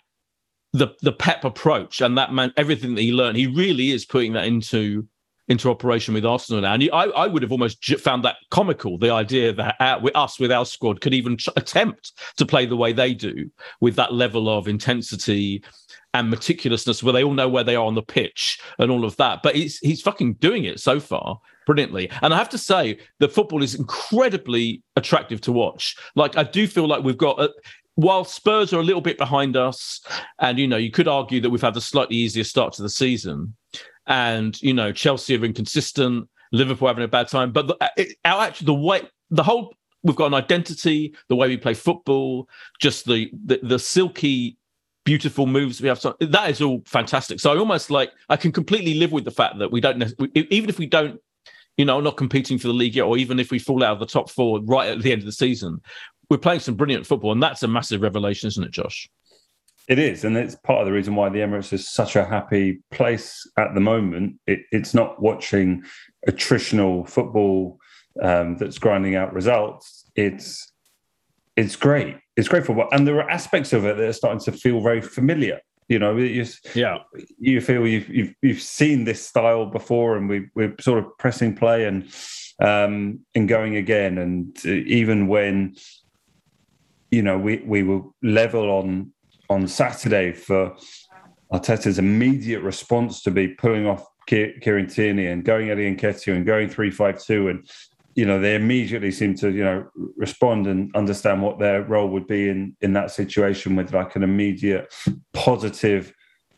[0.73, 4.33] the the Pep approach and that man, everything that he learned, he really is putting
[4.33, 5.07] that into
[5.49, 6.75] into operation with Arsenal now.
[6.75, 10.39] And I, I would have almost found that comical, the idea that our, with us,
[10.39, 14.49] with our squad, could even attempt to play the way they do with that level
[14.49, 15.65] of intensity
[16.15, 19.17] and meticulousness where they all know where they are on the pitch and all of
[19.17, 19.43] that.
[19.43, 22.11] But he's, he's fucking doing it so far brilliantly.
[22.23, 25.97] And I have to say, the football is incredibly attractive to watch.
[26.15, 27.41] Like, I do feel like we've got.
[27.41, 27.51] A,
[27.95, 30.01] while Spurs are a little bit behind us,
[30.39, 32.89] and you know, you could argue that we've had a slightly easier start to the
[32.89, 33.57] season
[34.09, 37.53] and you know Chelsea are inconsistent, Liverpool having a bad time.
[37.53, 41.37] But the, uh, it, our actually the way the whole we've got an identity, the
[41.37, 42.49] way we play football,
[42.81, 44.57] just the the, the silky
[45.05, 45.99] beautiful moves we have.
[45.99, 47.41] So that is all fantastic.
[47.41, 50.03] So I almost like I can completely live with the fact that we don't
[50.35, 51.21] even if we don't,
[51.77, 54.01] you know, not competing for the league yet, or even if we fall out of
[54.01, 55.81] the top four right at the end of the season,
[56.31, 59.09] we're playing some brilliant football, and that's a massive revelation, isn't it, Josh?
[59.89, 62.83] It is, and it's part of the reason why the Emirates is such a happy
[62.91, 64.37] place at the moment.
[64.47, 65.83] It, it's not watching
[66.29, 67.79] attritional football
[68.23, 70.05] um, that's grinding out results.
[70.15, 70.71] It's
[71.57, 72.19] it's great.
[72.37, 75.01] It's great football, and there are aspects of it that are starting to feel very
[75.01, 75.59] familiar.
[75.89, 76.99] You know, you, yeah,
[77.39, 81.57] you feel you've, you've you've seen this style before, and we we're sort of pressing
[81.57, 82.07] play and
[82.61, 84.19] um, and going again.
[84.19, 85.77] And uh, even when
[87.11, 89.13] you know we we were level on
[89.49, 90.77] on Saturday for
[91.53, 96.69] Arteta's immediate response to be pulling off Kieran Tierney and going Eddie Nketiah and going
[96.69, 97.49] three five two.
[97.49, 97.69] And
[98.15, 102.27] you know they immediately seem to you know respond and understand what their role would
[102.27, 104.93] be in in that situation with like an immediate
[105.33, 106.13] positive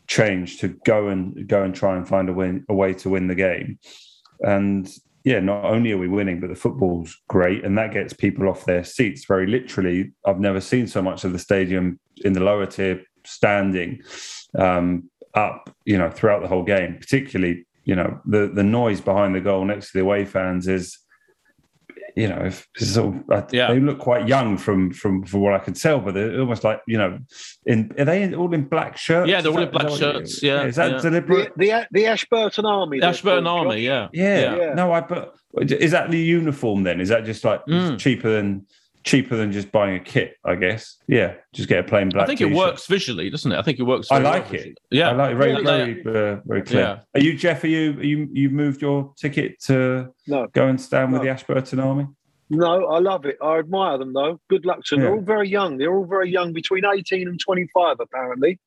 [0.07, 3.27] change to go and go and try and find a win a way to win
[3.27, 3.79] the game.
[4.41, 4.89] And
[5.23, 8.65] yeah, not only are we winning, but the football's great, and that gets people off
[8.65, 10.11] their seats very literally.
[10.25, 14.01] I've never seen so much of the stadium in the lower tier standing
[14.57, 16.97] um, up, you know, throughout the whole game.
[16.99, 20.97] Particularly, you know, the the noise behind the goal next to the away fans is
[22.15, 23.73] you know, if sort of, uh, Yeah.
[23.73, 26.81] they look quite young from from from what I can tell, but they're almost like
[26.87, 27.19] you know,
[27.65, 29.29] in are they all in black shirts?
[29.29, 30.97] Yeah, they're Is all in black is that what shirts, you- yeah, is that yeah.
[30.97, 31.51] The, deliberate?
[31.57, 32.97] the the Ashburton Army.
[32.97, 34.07] The they're Ashburton Army, yeah.
[34.13, 34.55] Yeah.
[34.55, 34.73] Yeah.
[34.73, 35.35] No, I but
[35.71, 37.01] is that the uniform then?
[37.01, 37.97] Is that just like Mm.
[37.99, 38.65] cheaper than
[39.03, 40.35] cheaper than just buying a kit?
[40.45, 40.97] I guess.
[41.07, 42.23] Yeah, just get a plain black.
[42.23, 42.57] I think it t-shirt.
[42.57, 43.57] works visually, doesn't it?
[43.57, 44.09] I think it works.
[44.11, 44.57] I like well it.
[44.57, 44.75] visually.
[44.91, 45.61] Yeah, I like it very, Yeah.
[45.63, 46.01] very,
[46.33, 46.81] uh, very clear.
[46.81, 46.99] Yeah.
[47.15, 47.63] Are you Geoff?
[47.63, 47.91] Are you?
[47.99, 48.29] Are you?
[48.31, 50.47] You moved your ticket to No.
[50.53, 52.07] go and stand with the Ashburton Army?
[52.49, 53.37] No, I love it.
[53.41, 54.39] I admire them though.
[54.49, 55.03] Good luck to them.
[55.05, 55.77] They're all very young.
[55.77, 58.59] They're all very young, between eighteen and twenty-five, apparently.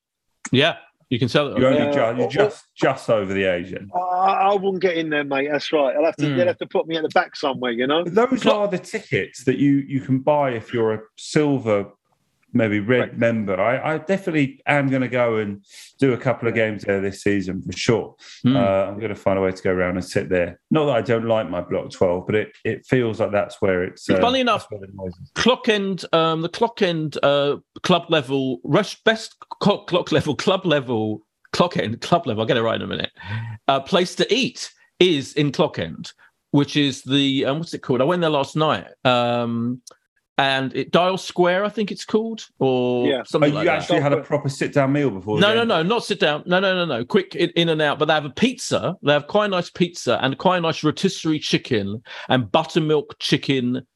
[0.52, 0.76] yeah.
[1.14, 1.60] You can sell it.
[1.60, 3.88] You only Uh, ju- you're just just over the Asian.
[3.94, 5.48] I, I wouldn't get in there, mate.
[5.48, 5.94] That's right.
[5.96, 6.24] I'll have to.
[6.24, 6.36] Mm.
[6.36, 7.70] They'll have to put me at the back somewhere.
[7.70, 8.02] You know.
[8.02, 11.86] Those are the tickets that you you can buy if you're a silver,
[12.54, 13.18] maybe red Right.
[13.18, 13.60] member.
[13.60, 15.62] I, I definitely am going to go and
[15.98, 18.14] do a couple of games there this season for sure.
[18.42, 18.56] Hmm.
[18.56, 20.60] Uh, I'm going to find a way to go around and sit there.
[20.70, 23.84] Not that I don't like my block 12, but it, it feels like that's where
[23.84, 24.08] it's.
[24.08, 24.66] uh, Funny enough,
[25.34, 30.64] clock end, um, the clock end uh, club level, rush best clock, clock level, club
[30.64, 31.20] level,
[31.52, 32.40] clock end, club level.
[32.42, 33.10] I'll get it right in a minute.
[33.68, 36.12] Uh, place to eat is in clock end,
[36.52, 38.00] which is the um, what's it called?
[38.00, 38.86] I went there last night.
[39.04, 39.82] Um,
[40.36, 43.20] and it Dial Square, I think it's called, or Yeah.
[43.20, 43.82] Oh, something you like that.
[43.82, 45.38] actually had a proper sit down meal before?
[45.38, 46.42] No, no, no, not sit down.
[46.46, 47.04] No, no, no, no.
[47.04, 47.98] Quick in, in and out.
[47.98, 48.96] But they have a pizza.
[49.02, 53.86] They have quite a nice pizza and quite a nice rotisserie chicken and buttermilk chicken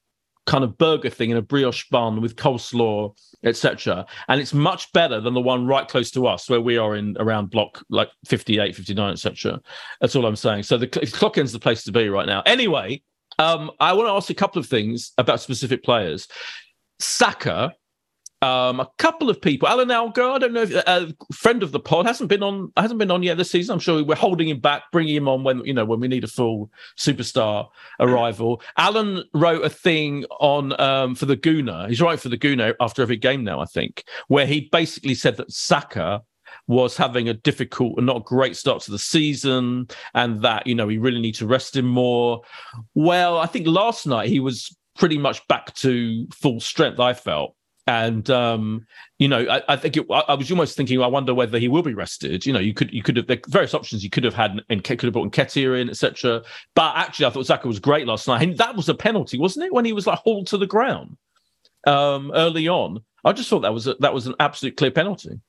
[0.47, 4.05] kind of burger thing in a brioche bun with coleslaw, etc.
[4.29, 7.15] And it's much better than the one right close to us where we are in
[7.19, 9.61] around block like 58, 59, etc.
[10.01, 10.63] That's all I'm saying.
[10.63, 12.41] So the cl- clock end's the place to be right now.
[12.47, 13.03] Anyway,
[13.39, 16.27] um, I want to ask a couple of things about specific players.
[16.99, 17.73] Saka,
[18.41, 19.67] um, a couple of people.
[19.67, 22.71] Alan Algo, I don't know if a uh, friend of the pod hasn't been on
[22.77, 23.73] hasn't been on yet this season.
[23.73, 26.23] I'm sure we're holding him back, bringing him on when you know when we need
[26.23, 27.67] a full superstar
[27.99, 28.61] arrival.
[28.77, 31.89] Alan wrote a thing on um, for the Gooner.
[31.89, 35.37] He's writing for the Gooner after every game now, I think, where he basically said
[35.37, 36.21] that Saka
[36.69, 40.85] was having a difficult and not great start to the season, and that you know
[40.85, 42.41] we really need to rest him more.
[42.93, 46.99] Well, I think last night he was pretty much back to full strength.
[46.99, 47.55] I felt.
[47.87, 48.85] And um,
[49.17, 51.01] you know, I, I think it, I, I was almost thinking.
[51.01, 52.45] I wonder whether he will be rested.
[52.45, 54.83] You know, you could you could have there various options you could have had and
[54.83, 56.43] could have brought Nketiah in, etc.
[56.75, 58.43] But actually, I thought Saka was great last night.
[58.43, 59.73] And that was a penalty, wasn't it?
[59.73, 61.17] When he was like hauled to the ground
[61.87, 63.03] um, early on.
[63.25, 65.39] I just thought that was a, that was an absolute clear penalty.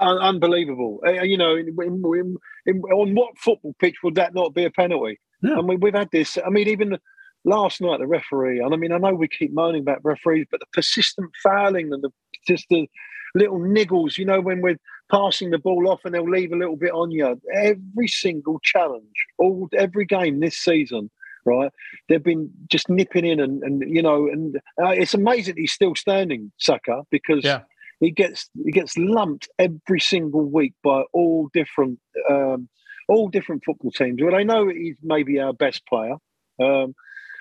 [0.00, 1.00] Un- unbelievable.
[1.06, 2.36] Uh, you know, in, in, in,
[2.66, 5.20] in- on what football pitch would that not be a penalty?
[5.58, 6.36] I mean, we've had this.
[6.44, 6.98] I mean, even
[7.44, 10.60] last night, the referee, and I mean, I know we keep moaning about referees, but
[10.60, 12.10] the persistent fouling and the
[12.46, 12.88] just the
[13.34, 14.76] little niggles, you know, when we're
[15.10, 17.40] passing the ball off and they'll leave a little bit on you.
[17.54, 19.04] Every single challenge,
[19.38, 21.10] all every game this season,
[21.46, 21.70] right?
[22.08, 25.94] They've been just nipping in and, and you know, and uh, it's amazing he's still
[25.94, 27.60] standing, Saka, because Yeah.
[28.00, 32.68] He gets he gets lumped every single week by all different um,
[33.08, 34.20] all different football teams.
[34.22, 36.16] Well, I know he's maybe our best player,
[36.60, 36.94] um,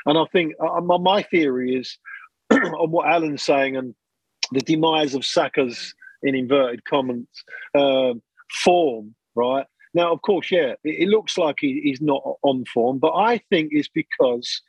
[0.05, 1.97] and I think uh, my, my theory is
[2.51, 3.95] on what Alan's saying and
[4.51, 7.25] the demise of Saka's in inverted commas
[7.73, 8.21] um,
[8.63, 9.15] form.
[9.35, 13.13] Right now, of course, yeah, it, it looks like he, he's not on form, but
[13.13, 14.61] I think it's because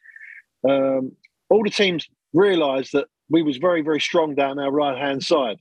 [0.68, 1.12] um,
[1.48, 5.59] all the teams realised that we was very very strong down our right hand side.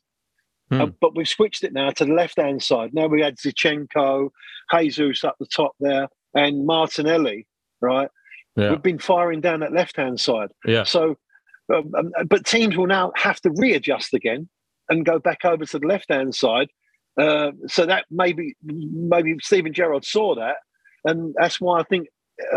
[0.69, 0.81] Hmm.
[0.81, 2.93] Uh, but we've switched it now to the left hand side.
[2.93, 4.29] Now we had Zinchenko,
[4.71, 7.47] Jesus up the top there, and Martinelli,
[7.81, 8.09] right?
[8.55, 8.71] Yeah.
[8.71, 10.49] We've been firing down that left hand side.
[10.65, 10.83] Yeah.
[10.83, 11.15] So,
[11.73, 14.49] um, um, but teams will now have to readjust again
[14.89, 16.69] and go back over to the left hand side.
[17.17, 20.57] Uh, so that maybe maybe Steven Gerrard saw that,
[21.03, 22.07] and that's why I think.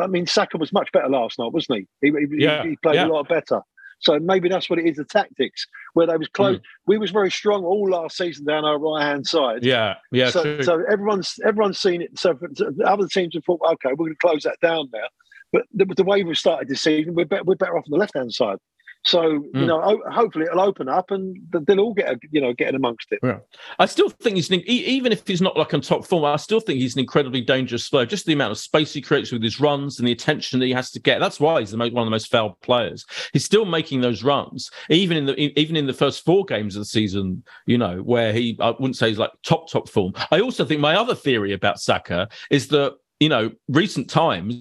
[0.00, 2.10] I mean, Saka was much better last night, wasn't he?
[2.12, 3.06] He, he, Yeah, he played yeah.
[3.06, 3.62] a lot better.
[4.02, 6.34] So maybe that's what it is—the tactics where they was hmm.
[6.34, 6.60] close.
[6.86, 9.64] We was very strong all last season down our right hand side.
[9.64, 10.62] Yeah, yeah, so, true.
[10.62, 12.18] so everyone's everyone's seen it.
[12.18, 14.88] So, for, so the other teams have thought, okay, we're going to close that down
[14.92, 15.06] now.
[15.52, 17.98] But the, the way we've started this season, we're better, we're better off on the
[17.98, 18.56] left hand side.
[19.04, 19.66] So you Mm.
[19.66, 23.10] know, hopefully it'll open up and they'll all get a, you know get in amongst
[23.10, 23.18] it.
[23.22, 23.38] Yeah.
[23.78, 26.60] I still think he's an, even if he's not like on top form, I still
[26.60, 28.06] think he's an incredibly dangerous player.
[28.06, 30.72] Just the amount of space he creates with his runs and the attention that he
[30.72, 31.18] has to get.
[31.18, 33.04] That's why he's the most, one of the most foul players.
[33.32, 36.80] He's still making those runs, even in the even in the first four games of
[36.80, 37.42] the season.
[37.66, 40.12] You know, where he I wouldn't say he's like top top form.
[40.30, 44.54] I also think my other theory about Saka is that you know recent times.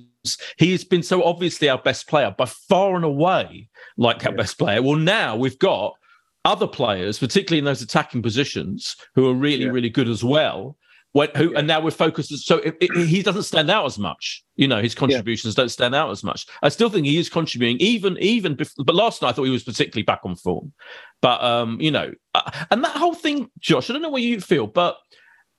[0.57, 4.57] He has been so obviously our best player by far and away, like our best
[4.57, 4.81] player.
[4.81, 5.95] Well, now we've got
[6.45, 9.71] other players, particularly in those attacking positions, who are really, Yeah.
[9.71, 10.77] really good as well.
[11.13, 11.59] When, who, yeah.
[11.59, 12.31] And now we're focused.
[12.45, 14.43] So it, it, he doesn't stand out as much.
[14.55, 15.63] You know, his contributions yeah.
[15.63, 16.45] don't stand out as much.
[16.61, 18.55] I still think he is contributing, even even.
[18.55, 20.71] Before, but last night I thought he was particularly back on form.
[21.21, 23.89] But um, you know, uh, and that whole thing, Josh.
[23.89, 24.97] I don't know what you feel, but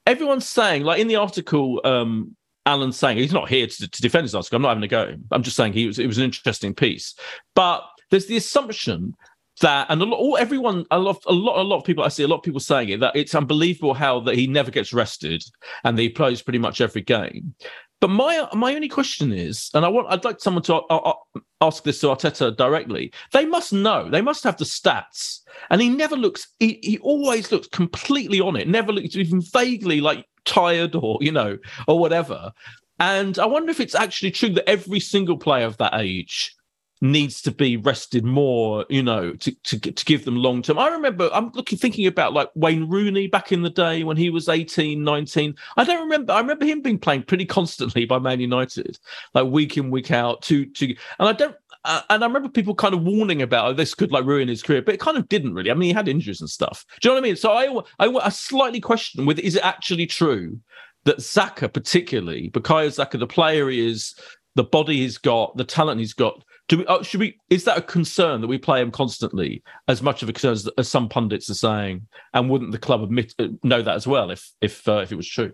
[0.06, 2.34] everyone's saying, like in the article, um,
[2.66, 4.56] Alan saying he's not here to, to defend his article.
[4.56, 5.14] I'm not having a go.
[5.30, 5.98] I'm just saying he was.
[5.98, 7.14] It was an interesting piece,
[7.54, 9.14] but there's the assumption
[9.60, 12.08] that and a lot, all everyone a lot a lot a lot of people I
[12.08, 14.92] see a lot of people saying it that it's unbelievable how that he never gets
[14.92, 15.44] rested
[15.84, 17.54] and that he plays pretty much every game.
[18.00, 21.40] But my my only question is, and I want I'd like someone to uh, uh,
[21.60, 23.12] ask this to Arteta directly.
[23.32, 24.08] They must know.
[24.10, 25.40] They must have the stats.
[25.70, 26.48] And he never looks.
[26.58, 28.66] He, he always looks completely on it.
[28.66, 32.52] Never looks even vaguely like tired or you know or whatever.
[32.98, 36.54] And I wonder if it's actually true that every single player of that age
[37.02, 40.78] needs to be rested more, you know, to, to, to give them long term.
[40.78, 44.30] I remember I'm looking thinking about like Wayne Rooney back in the day when he
[44.30, 45.54] was 18, 19.
[45.76, 48.98] I don't remember I remember him being playing pretty constantly by Man United,
[49.34, 52.74] like week in, week out, to to and I don't uh, and I remember people
[52.74, 55.28] kind of warning about oh, this could like ruin his career, but it kind of
[55.28, 55.70] didn't really.
[55.70, 56.84] I mean, he had injuries and stuff.
[57.00, 57.36] Do you know what I mean?
[57.36, 60.58] So I, I, I slightly question with is it actually true
[61.04, 64.14] that Saka, particularly Bukayo Saka, the player he is,
[64.54, 66.86] the body he's got, the talent he's got, do we?
[66.86, 67.38] Uh, should we?
[67.50, 70.68] Is that a concern that we play him constantly, as much of a concern as,
[70.78, 72.06] as some pundits are saying?
[72.34, 75.16] And wouldn't the club admit uh, know that as well if if uh, if it
[75.16, 75.52] was true?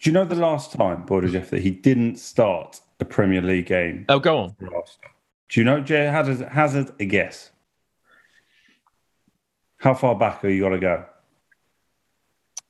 [0.00, 3.66] Do you know the last time, Border Geoff, that he didn't start a Premier League
[3.66, 4.04] game?
[4.08, 4.56] Oh, go on.
[5.48, 6.04] Do you know, Jay?
[6.04, 7.50] Hazard, hazard a guess.
[9.78, 11.04] How far back are you going to go?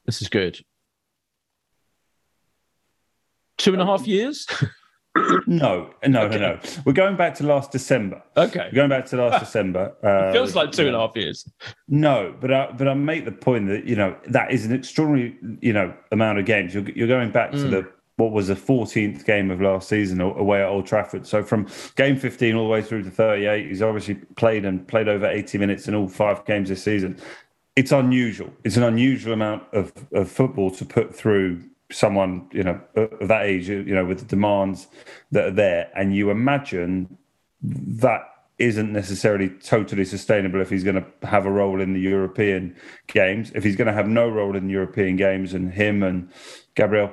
[0.07, 0.61] This is good.
[3.57, 4.47] Two and a half years.
[5.47, 6.39] no, no, okay.
[6.39, 6.61] no, no.
[6.85, 8.22] We're going back to last December.
[8.37, 9.95] Okay, We're going back to last December.
[10.03, 11.51] Uh, feels like two and a half years.
[11.89, 15.37] No, but I, but I make the point that you know that is an extraordinary
[15.61, 16.72] you know amount of games.
[16.72, 17.62] You're, you're going back mm.
[17.62, 21.25] to the what was the 14th game of last season away at Old Trafford.
[21.25, 25.09] So from game 15 all the way through to 38, he's obviously played and played
[25.09, 27.16] over 80 minutes in all five games this season.
[27.77, 28.53] It's unusual.
[28.64, 33.47] It's an unusual amount of, of football to put through someone you know of that
[33.47, 34.89] age you know with the demands
[35.31, 37.16] that are there and you imagine
[37.62, 42.77] that isn't necessarily totally sustainable if he's going to have a role in the European
[43.07, 46.31] games if he's going to have no role in European games and him and
[46.75, 47.11] Gabriel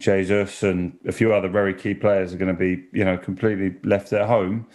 [0.00, 3.76] Jesus and a few other very key players are going to be you know completely
[3.84, 4.66] left at home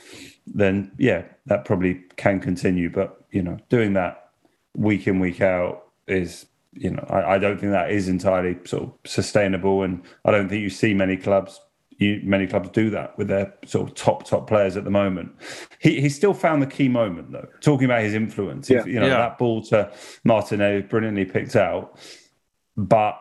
[0.48, 4.30] then yeah that probably can continue but you know doing that
[4.76, 6.46] week in week out is
[6.76, 10.50] you know, I, I, don't think that is entirely sort of sustainable, and I don't
[10.50, 11.62] think you see many clubs.
[11.98, 15.32] You, many clubs do that with their sort of top top players at the moment.
[15.80, 17.48] He he still found the key moment though.
[17.62, 18.84] Talking about his influence, yeah.
[18.86, 19.18] you know yeah.
[19.18, 19.90] that ball to
[20.26, 21.98] Martinelli brilliantly picked out,
[22.76, 23.18] but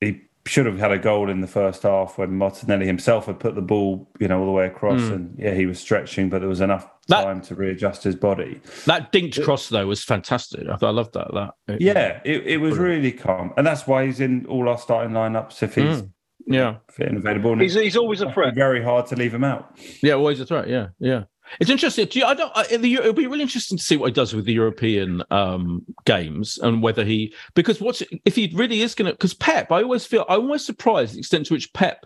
[0.00, 3.54] he should have had a goal in the first half when Martinelli himself had put
[3.54, 5.12] the ball, you know, all the way across, mm.
[5.12, 8.60] and yeah, he was stretching, but there was enough that, time to readjust his body.
[8.86, 10.66] That dinked it, cross though was fantastic.
[10.68, 11.28] I, I loved that.
[11.32, 14.78] That it, yeah, it, it was really calm, and that's why he's in all our
[14.78, 16.02] starting lineups if he's.
[16.02, 16.10] Mm.
[16.44, 17.56] Yeah, fit and available.
[17.56, 18.56] He's, he's always a threat.
[18.56, 19.78] Very hard to leave him out.
[20.02, 20.68] Yeah, always a threat.
[20.68, 21.24] Yeah, yeah.
[21.60, 22.08] It's interesting.
[22.12, 22.52] You, I don't.
[22.54, 26.58] the, it'll be really interesting to see what he does with the European um, games
[26.58, 29.70] and whether he because what's if he really is going to because Pep.
[29.70, 32.04] I always feel I'm always surprised the extent to which Pep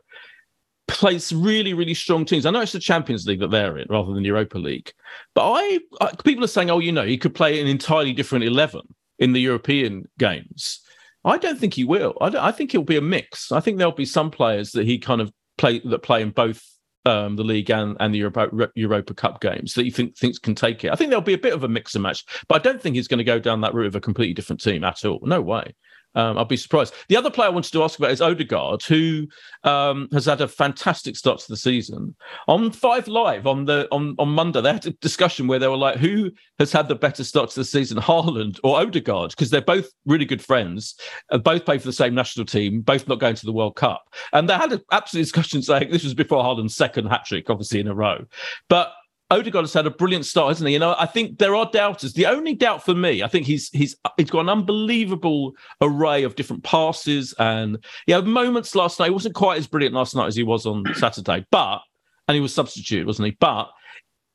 [0.89, 2.47] plays really really strong teams.
[2.47, 4.93] I know it's the Champions League that they're in rather than the Europa League,
[5.35, 8.45] but I, I people are saying, oh, you know, he could play an entirely different
[8.45, 8.83] eleven
[9.19, 10.81] in the European games.
[11.25, 12.15] I don't think he will.
[12.21, 13.51] I, I think it'll be a mix.
[13.51, 16.63] I think there'll be some players that he kind of play that play in both
[17.07, 20.55] um, the league and, and the Europa, Europa Cup games that you think thinks can
[20.55, 20.93] take it.
[20.93, 22.97] I think there'll be a bit of a mix and match, but I don't think
[22.97, 25.21] he's going to go down that route of a completely different team at all.
[25.23, 25.75] No way.
[26.17, 26.95] Um, I'll be surprised.
[27.09, 29.29] The other player I wanted to ask about is Odegaard, who
[29.65, 32.17] um, has had a fantastic start to the season.
[32.49, 35.77] On Five Live on the on on Monday, they had a discussion where they were
[35.77, 39.61] like, "Who has had the better start to the season, Haaland or Odegaard?" Because they're
[39.61, 40.97] both really good friends,
[41.31, 44.03] uh, both play for the same national team, both not going to the World Cup,
[44.33, 47.81] and they had an absolute discussion saying this was before Haaland's second hat trick, obviously
[47.81, 48.25] in a row,
[48.69, 48.93] but
[49.31, 50.75] Odegaard has had a brilliant start, hasn't he?
[50.75, 52.13] You know, I think there are doubters.
[52.13, 56.37] The only doubt for me, I think he's he's he's got an unbelievable array of
[56.37, 59.07] different passes, and yeah, moments last night.
[59.07, 61.81] He wasn't quite as brilliant last night as he was on Saturday, but
[62.29, 63.37] and he was substituted, wasn't he?
[63.41, 63.71] But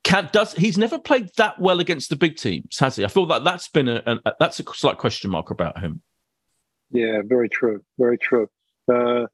[0.03, 3.05] can does he's never played that well against the big teams, has he?
[3.05, 6.01] I feel like that's been a, a that's a slight question mark about him.
[6.91, 8.49] Yeah, very true, very true.
[8.91, 9.27] Uh,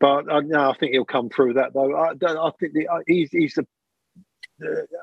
[0.00, 1.94] but uh, no, I think he'll come through that though.
[1.94, 3.66] I, I think the, uh, he's he's the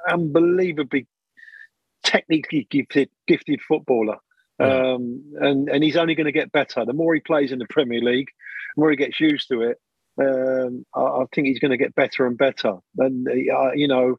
[0.09, 1.07] unbelievably
[2.03, 4.17] technically gifted gifted footballer.
[4.59, 6.85] Um, and and he's only going to get better.
[6.85, 8.29] The more he plays in the Premier League,
[8.75, 9.77] the more he gets used to it.
[10.19, 12.75] Um, I, I, think he's going to get better and better.
[12.97, 14.17] And uh, you know,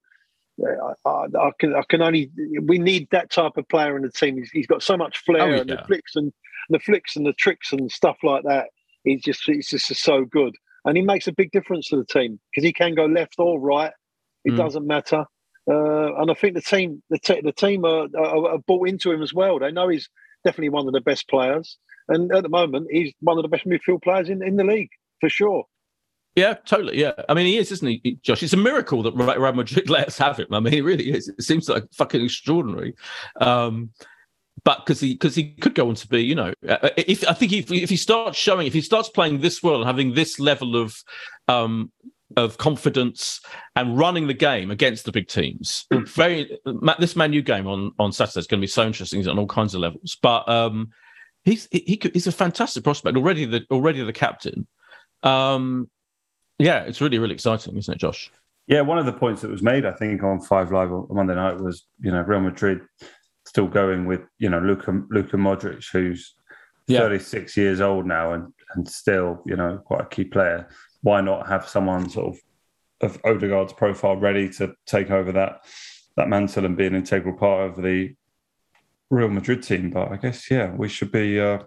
[0.60, 2.30] I, I, I, can I can only
[2.62, 4.36] we need that type of player in the team.
[4.36, 5.60] he's, he's got so much flair Oh, yeah.
[5.60, 6.32] and the flicks and
[6.70, 8.68] the flicks and the tricks and stuff like that.
[9.04, 12.40] He's just he's just so good, and he makes a big difference to the team
[12.50, 13.92] because he can go left or right.
[14.44, 14.56] It Mm.
[14.56, 15.24] doesn't matter.
[15.70, 19.12] Uh, and I think the team, the, te- the team are, are, are bought into
[19.12, 19.58] him as well.
[19.60, 20.08] They know he's
[20.44, 21.78] definitely one of the best players,
[22.08, 24.90] and at the moment, he's one of the best midfield players in, in the league
[25.20, 25.64] for sure.
[26.34, 26.98] Yeah, totally.
[26.98, 28.42] Yeah, I mean, he is, isn't he, Josh?
[28.42, 30.46] It's a miracle that Real Madrid let us have him.
[30.50, 31.28] I mean, it really is.
[31.28, 32.94] It seems like fucking extraordinary.
[33.40, 33.90] Um,
[34.64, 37.32] but because he because he could go on to be, you know, uh, if I
[37.34, 40.38] think if if he starts showing, if he starts playing this well and having this
[40.38, 40.96] level of
[41.48, 41.90] um
[42.36, 43.40] of confidence
[43.76, 46.58] and running the game against the big teams, very
[46.98, 49.46] this Man U game on on Saturday is going to be so interesting on all
[49.46, 50.16] kinds of levels.
[50.22, 50.90] But um,
[51.44, 53.44] he's he, he's a fantastic prospect already.
[53.44, 54.66] The already the captain.
[55.22, 55.90] Um,
[56.58, 58.30] yeah, it's really really exciting, isn't it, Josh?
[58.68, 61.34] Yeah, one of the points that was made, I think, on Five Live on Monday
[61.34, 62.80] night was, you know, Real Madrid
[63.44, 66.34] still going with, you know, Luka Luka Modric, who's
[66.86, 67.00] Yeah.
[67.00, 70.68] 36 years old now and and still, you know, quite a key player.
[71.02, 72.40] Why not have someone sort of
[73.00, 75.64] of Odegaard's profile ready to take over that
[76.16, 78.14] that mantle and be an integral part of the
[79.10, 79.90] Real Madrid team?
[79.90, 81.58] But I guess, yeah, we should be uh,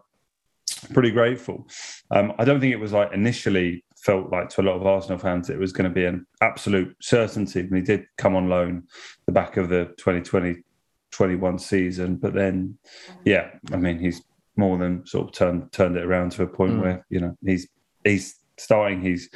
[0.93, 1.67] pretty grateful.
[2.11, 5.17] Um, I don't think it was like initially felt like to a lot of Arsenal
[5.17, 8.83] fans it was going to be an absolute certainty when he did come on loan
[9.25, 10.63] the back of the 2020
[11.11, 12.15] 21 season.
[12.17, 12.77] But then,
[13.23, 14.21] yeah, I mean, he's
[14.57, 16.81] more than sort of turned turned it around to a point Mm.
[16.81, 17.67] where you know he's
[18.03, 19.01] he's starting.
[19.01, 19.29] He's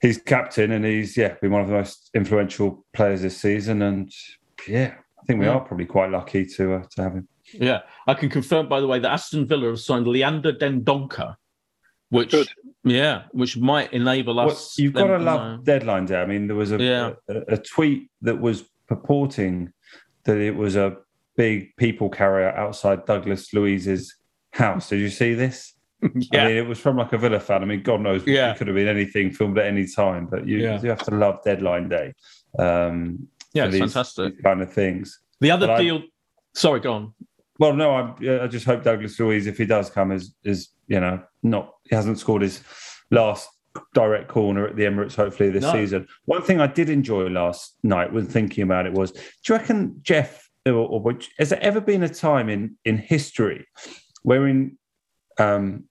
[0.00, 3.82] he's captain and he's yeah been one of the most influential players this season.
[3.82, 4.12] And
[4.66, 5.52] yeah, I think we Yeah.
[5.54, 7.28] are probably quite lucky to uh, to have him.
[7.52, 11.34] Yeah, I can confirm, by the way, that Aston Villa have signed Leander Dendoncker,
[12.10, 12.48] which Good.
[12.84, 14.78] yeah, which might enable Well, us.
[14.78, 16.20] you've got to them- love deadline day.
[16.20, 17.12] I mean, there was a, Yeah.
[17.28, 19.72] a a tweet that was purporting
[20.24, 20.98] that it was a
[21.36, 24.14] big people carrier outside Douglas Luiz's
[24.52, 24.90] house.
[24.90, 25.72] Did you see this?
[26.32, 27.62] yeah, I mean, it was from like a Villa fan.
[27.62, 28.52] I mean, God knows, Yeah.
[28.52, 30.26] it could have been anything filmed at any time.
[30.26, 30.80] But you, Yeah.
[30.80, 32.14] you have to love deadline day.
[32.58, 34.34] Um, yeah, it's these, fantastic.
[34.34, 35.18] these kind of things.
[35.40, 36.02] The other but I- deal.
[36.54, 37.14] Sorry, go on.
[37.58, 41.00] Well, no, I, I just hope Douglas Luiz, if he does come, is is you
[41.00, 42.62] know not he hasn't scored his
[43.10, 43.48] last
[43.94, 45.16] direct corner at the Emirates.
[45.16, 45.72] Hopefully this No.
[45.72, 46.06] season.
[46.26, 49.98] One thing I did enjoy last night when thinking about it was: Do you reckon
[50.02, 53.66] Geoff, or, or has there ever been a time in in history
[54.22, 54.78] wherein
[55.38, 55.84] um,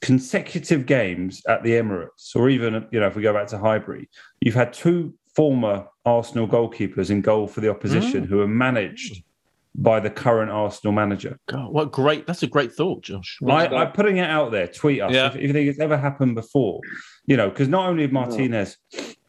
[0.00, 4.08] consecutive games at the Emirates, or even you know if we go back to Highbury,
[4.40, 9.22] you've had two former Arsenal goalkeepers in goal for the opposition who are managed
[9.74, 11.38] by the current Arsenal manager.
[11.48, 12.26] God, what great!
[12.26, 13.38] That's a great thought, Josh.
[13.46, 14.66] I, I'm putting it out there.
[14.66, 15.28] Tweet us Yeah.
[15.28, 16.80] if, if you think it's ever happened before.
[17.26, 18.76] You know, because not only have Martinez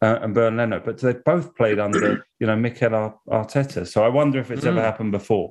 [0.02, 3.86] uh, and Bernd Leno, but they've both played under you know Mikel Arteta.
[3.86, 4.84] So I wonder if it's ever Mm.
[4.84, 5.50] happened before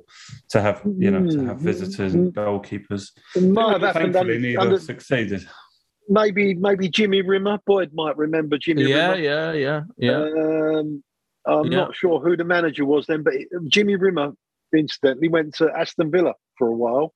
[0.50, 3.10] to have you know to have visitors and goalkeepers.
[3.34, 5.48] It might have happened Thankfully, under, neither under succeeded.
[6.08, 7.58] maybe maybe Jimmy Rimmer.
[7.66, 9.22] Boyd might remember Jimmy Yeah, Rimmer.
[9.22, 10.20] yeah, yeah, yeah.
[10.78, 11.02] Um,
[11.46, 11.78] I'm Yeah.
[11.78, 13.32] not sure who the manager was then, but
[13.68, 14.32] Jimmy Rimmer
[14.78, 17.14] incidentally went to Aston Villa for a while,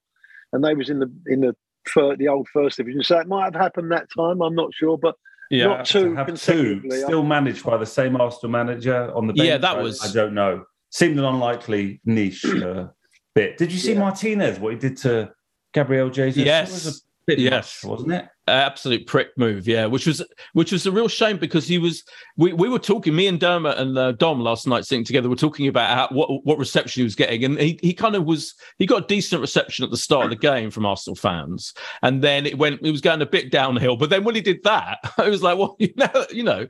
[0.53, 1.55] and they was in the in the
[1.87, 3.03] fir- the old first division.
[3.03, 4.41] So it might have happened that time.
[4.41, 5.15] I'm not sure, but
[5.49, 5.65] yeah.
[5.67, 9.47] not two to have two still managed by the same Arsenal manager on the bench.
[9.47, 10.63] Yeah, that I- was- I don't know.
[10.89, 12.87] Seemed an unlikely niche uh,
[13.35, 13.57] bit.
[13.57, 13.99] Did you see Yeah.
[13.99, 14.57] Martinez?
[14.57, 15.31] What he did to
[15.73, 16.43] Gabriel Jesus?
[16.43, 17.01] Yes.
[17.27, 17.83] Bit Yes.
[17.83, 18.25] much, wasn't it?
[18.49, 20.23] absolute prick move yeah which was
[20.53, 22.01] which was a real shame because he was
[22.37, 25.35] we, we were talking me and dermot and uh, dom last night sitting together we're
[25.35, 28.53] talking about how, what what reception he was getting and he, he kind of was
[28.77, 31.73] he got decent reception at the start of the game from arsenal fans
[32.03, 34.63] and then it went it was going a bit downhill but then when he did
[34.63, 36.65] that it was like well you know you know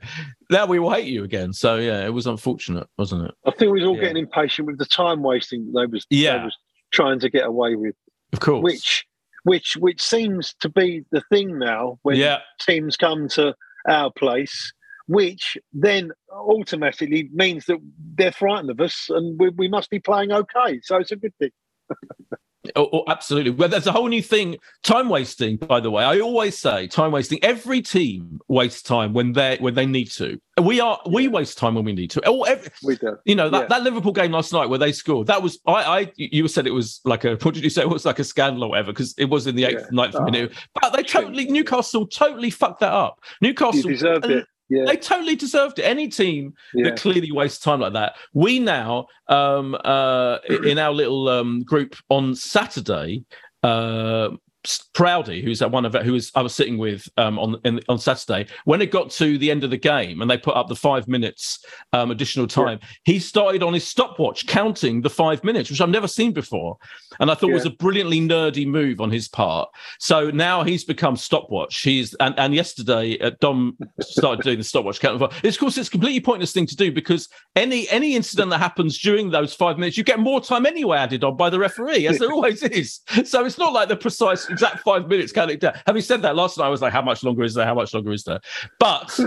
[0.50, 3.70] now we will hate you again so yeah it was unfortunate wasn't it I think
[3.72, 4.00] we was all Yeah.
[4.08, 6.38] getting impatient with the time wasting that they was Yeah.
[6.38, 6.56] they was
[6.90, 7.94] trying to get away with,
[8.32, 9.04] of course which
[9.48, 13.54] which which seems to be the thing now when yeah teams come to
[13.88, 14.72] our place,
[15.06, 17.78] which then automatically means that
[18.16, 20.80] they're frightened of us and we, we must be playing okay.
[20.82, 21.50] So it's a good thing.
[22.74, 23.52] Oh, oh, absolutely.
[23.52, 24.56] Well, there's a whole new thing.
[24.82, 26.02] Time wasting, by the way.
[26.04, 27.42] I always say time wasting.
[27.42, 30.38] Every team wastes time when they when they need to.
[30.60, 32.22] We are we waste time when we need to.
[32.26, 33.16] Oh, every, We do.
[33.24, 33.66] you know that, Yeah.
[33.68, 35.28] that Liverpool game last night where they scored.
[35.28, 35.72] That was I.
[36.00, 37.36] I you said it was like a.
[37.42, 37.82] What did you say?
[37.82, 39.86] It was like a scandal or whatever because it was in the eighth, Yeah.
[39.92, 40.24] ninth Oh.
[40.24, 40.52] minute.
[40.54, 43.20] Ah, but they totally Newcastle totally fucked that up.
[43.40, 44.46] You Newcastle deserved it.
[44.68, 44.84] Yeah.
[44.86, 45.82] They totally deserved it.
[45.82, 46.84] Any team Yeah.
[46.90, 48.14] that clearly wastes time like that.
[48.32, 53.24] We now, um, uh, in our little um, group on Saturday,
[53.62, 54.30] uh,
[54.64, 57.98] Proudy, who's that one of who was I was sitting with um, on in, on
[57.98, 58.46] Saturday.
[58.64, 61.06] When it got to the end of the game and they put up the five
[61.06, 65.88] minutes um, additional time, he started on his stopwatch counting the five minutes, which I've
[65.88, 66.76] never seen before,
[67.20, 69.68] and I thought was a brilliantly nerdy move on his part.
[70.00, 71.80] So now he's become stopwatch.
[71.80, 75.22] He's and, and yesterday uh, Dom started doing the stopwatch count.
[75.44, 78.58] It's of course it's a completely pointless thing to do because any any incident that
[78.58, 82.08] happens during those five minutes, you get more time anyway added on by the referee,
[82.08, 83.00] as there always is.
[83.24, 85.74] So it's not like the precise exact five minutes counting down.
[85.86, 87.66] Having said that, last night I was like, how much longer is there?
[87.66, 88.40] How much longer is there?
[88.78, 89.18] But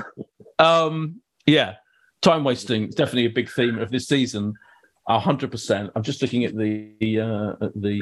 [0.59, 1.76] um, yeah,
[2.22, 4.53] time wasting is definitely a big theme of this season.
[5.07, 5.91] hundred percent.
[5.95, 8.01] I'm just looking at the uh, at the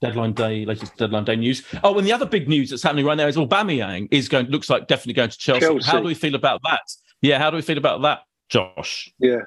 [0.00, 1.64] deadline day, latest deadline day news.
[1.82, 4.46] Oh, and the other big news that's happening right now is Aubameyang is going.
[4.46, 5.60] Looks like definitely going to Chelsea.
[5.60, 5.90] Chelsea.
[5.90, 6.82] How do we feel about that?
[7.22, 9.12] Yeah, how do we feel about that, Josh?
[9.18, 9.42] Yeah.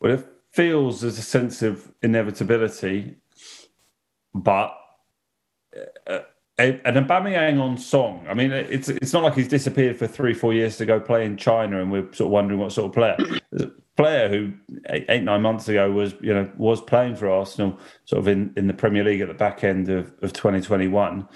[0.00, 3.16] Well, it feels there's a sense of inevitability,
[4.34, 4.74] but
[6.58, 8.26] a- an Aubameyang on song.
[8.28, 11.24] I mean, it's it's not like he's disappeared for three, four years to go play
[11.24, 13.16] in China, and we're sort of wondering what sort of player.
[13.94, 14.54] Player who
[14.88, 18.66] eight, nine months ago was you know was playing for Arsenal, sort of in, in
[18.66, 21.28] the Premier League at the back end of of 2021.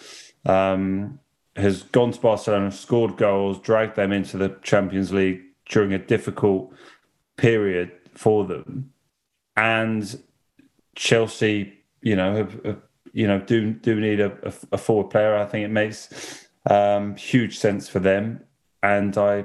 [0.47, 1.20] Um,
[1.55, 6.72] has gone to Barcelona, scored goals, dragged them into the Champions League during a difficult
[7.37, 8.91] period for them,
[9.55, 10.18] and
[10.95, 12.82] Chelsea, you know, have, have,
[13.17, 15.35] you know, do do need a, a, a forward player.
[15.37, 18.45] I think it makes um, huge sense for them,
[18.83, 19.45] and I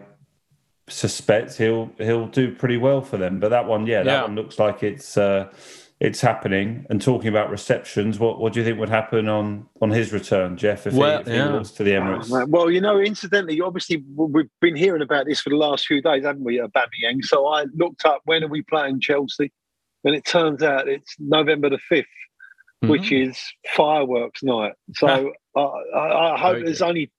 [0.88, 3.40] suspect he'll he'll do pretty well for them.
[3.40, 4.22] But that one, yeah, that Yeah.
[4.24, 5.50] one looks like it's uh,
[6.02, 6.86] it's happening.
[6.90, 10.58] And talking about receptions, what what do you think would happen on on his return,
[10.58, 11.58] Geoff, if, Well, he, if he yeah.
[11.58, 12.50] was to the Emirates?
[12.50, 16.26] Well, you know, incidentally, obviously, we've been hearing about this for the last few days,
[16.26, 17.24] haven't we, Aubameyang?
[17.24, 19.50] So I looked up when are we playing Chelsea,
[20.04, 22.08] and it turns out it's November the fifth,
[22.82, 23.30] which Mm-hmm.
[23.32, 23.40] is
[23.76, 24.74] fireworks night.
[24.96, 27.12] So I, I, I hope Very there's only,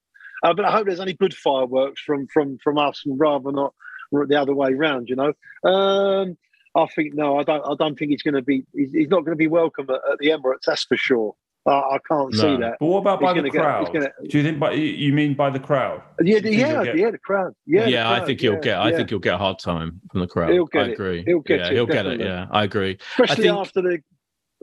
[0.43, 3.73] uh, but I hope there's only good fireworks from from from us, and rather not
[4.11, 5.09] the other way round.
[5.09, 5.33] You know.
[5.69, 6.37] Um,
[6.75, 7.63] I think no, I don't.
[7.65, 8.63] I don't think he's going to be.
[8.73, 10.63] He's, he's not going to be welcome at, at the Emirates.
[10.65, 11.35] That's for sure.
[11.65, 12.75] I, I can't see that.
[12.81, 13.93] But what about He's by the gonna get- crowd?
[13.93, 16.01] gonna- Do you think by you- mean by the crowd?
[16.21, 17.11] Yeah, Do you think yeah, get- yeah.
[17.11, 17.53] The crowd.
[17.65, 18.77] Yeah, Yeah, the I think he'll yeah, get.
[18.79, 18.97] I yeah.
[18.97, 20.51] think he'll get a hard time from the crowd.
[20.51, 20.91] He'll get I it.
[20.93, 21.23] agree.
[21.25, 22.19] He'll get yeah, it, he'll get it.
[22.19, 22.97] Yeah, I agree.
[23.17, 23.99] especially think- after the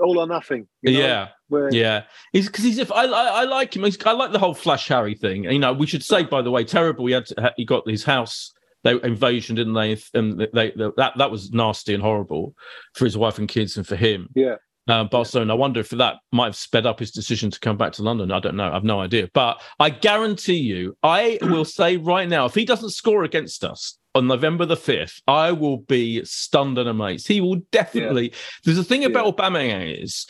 [0.00, 0.66] all or nothing.
[0.82, 2.04] you know, yeah, where- yeah.
[2.32, 2.78] He's because he's.
[2.78, 3.84] If I, I, I like him.
[3.84, 5.44] He's, I like the whole Flash Harry thing.
[5.44, 7.06] You know, we should say by the way, terrible.
[7.06, 8.52] He had to, he got his house.
[8.82, 9.98] They invasion, didn't they?
[10.14, 12.54] And they, they that that was nasty and horrible
[12.94, 14.28] for his wife and kids and for him.
[14.34, 14.56] yeah.
[14.88, 15.54] Uh, Barcelona.
[15.54, 18.32] I wonder if that might have sped up his decision to come back to London.
[18.32, 18.70] I don't know.
[18.72, 19.28] I've no idea.
[19.34, 23.98] But I guarantee you, I will say right now, if he doesn't score against us
[24.14, 27.28] on November the 5th, I will be stunned and amazed.
[27.28, 28.32] He will definitely.
[28.64, 30.26] There's a thing about Aubameyang is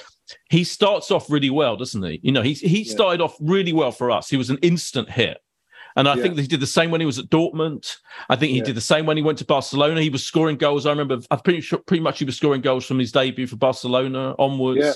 [0.48, 2.20] he starts off really well, doesn't he?
[2.22, 2.92] You know, he, he Yeah.
[2.92, 4.28] started off really well for us.
[4.28, 5.38] He was an instant hit.
[5.96, 6.22] And I Yeah.
[6.22, 7.96] think that he did the same when he was at Dortmund.
[8.28, 8.64] I think he Yeah.
[8.64, 10.00] did the same when he went to Barcelona.
[10.02, 10.86] He was scoring goals.
[10.86, 13.56] I remember, I'm pretty sure, pretty much he was scoring goals from his debut for
[13.56, 14.80] Barcelona onwards.
[14.80, 14.92] Yeah.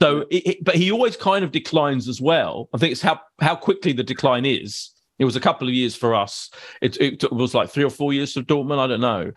[0.00, 2.68] So, it, it- but he always kind of declines as well.
[2.72, 4.90] I think it's how how quickly the decline is.
[5.18, 6.48] It was a couple of years for us.
[6.80, 8.78] It, it was like three or four years for Dortmund.
[8.78, 9.32] I don't know,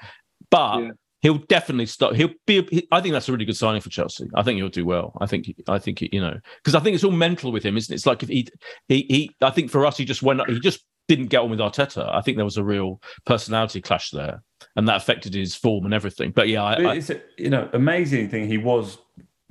[0.52, 0.92] but
[1.22, 2.16] he'll definitely start.
[2.16, 2.68] He'll be.
[2.70, 4.28] he- I think that's a really good signing for Chelsea.
[4.36, 5.18] I think he'll do well.
[5.20, 5.52] I think.
[5.68, 7.96] I think you know because I think it's all mental with him, isn't it?
[7.96, 8.48] It's like if he
[8.88, 9.32] he he.
[9.42, 10.48] I think for us, he just went.
[10.48, 10.82] He just
[11.16, 12.10] didn't get on with Arteta.
[12.10, 14.42] I think there was a real personality clash there,
[14.78, 16.32] and that affected his form and everything.
[16.32, 18.48] But yeah, I, it's a you know amazing thing.
[18.48, 18.98] He was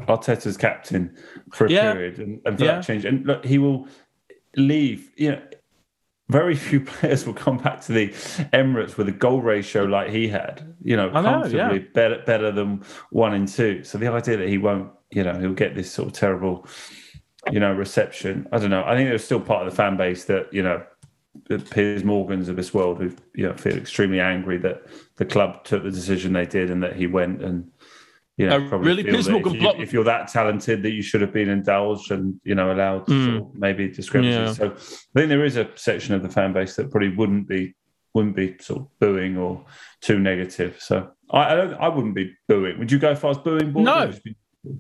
[0.09, 1.15] Arteta's captain
[1.53, 1.93] for a Yeah.
[1.93, 2.77] period, and, and for Yeah.
[2.77, 3.87] that change, and look, he will
[4.57, 5.11] leave.
[5.17, 5.43] You know,
[6.31, 8.09] very few players will come back to the
[8.55, 10.75] Emirates with a goal ratio like he had.
[10.83, 13.85] You know, know, comfortably better better than one in two.
[13.85, 16.67] So the idea that he won't, you know, he'll get this sort of terrible,
[17.53, 18.49] you know, reception.
[18.51, 18.83] I don't know.
[18.87, 20.83] I think there's still part of the fan base that you know.
[21.49, 24.83] The Piers Morgans of this world who you know feel extremely angry that
[25.17, 27.71] the club took the decision they did and that he went and
[28.37, 31.21] you know Uh, really, Piers Morgan if, you, if you're that talented that you should
[31.21, 33.25] have been indulged and you know allowed Mm.
[33.27, 34.59] sort of maybe discrepancies.
[34.59, 34.69] Yeah.
[34.69, 37.75] So I think there is a section of the fan base that probably wouldn't be
[38.13, 39.65] wouldn't be sort of booing or
[40.01, 40.77] too negative.
[40.81, 42.79] So I I, don't, I wouldn't be booing.
[42.81, 43.73] Would you go as far as booing?
[43.73, 44.03] No.
[44.03, 44.35] Or just be-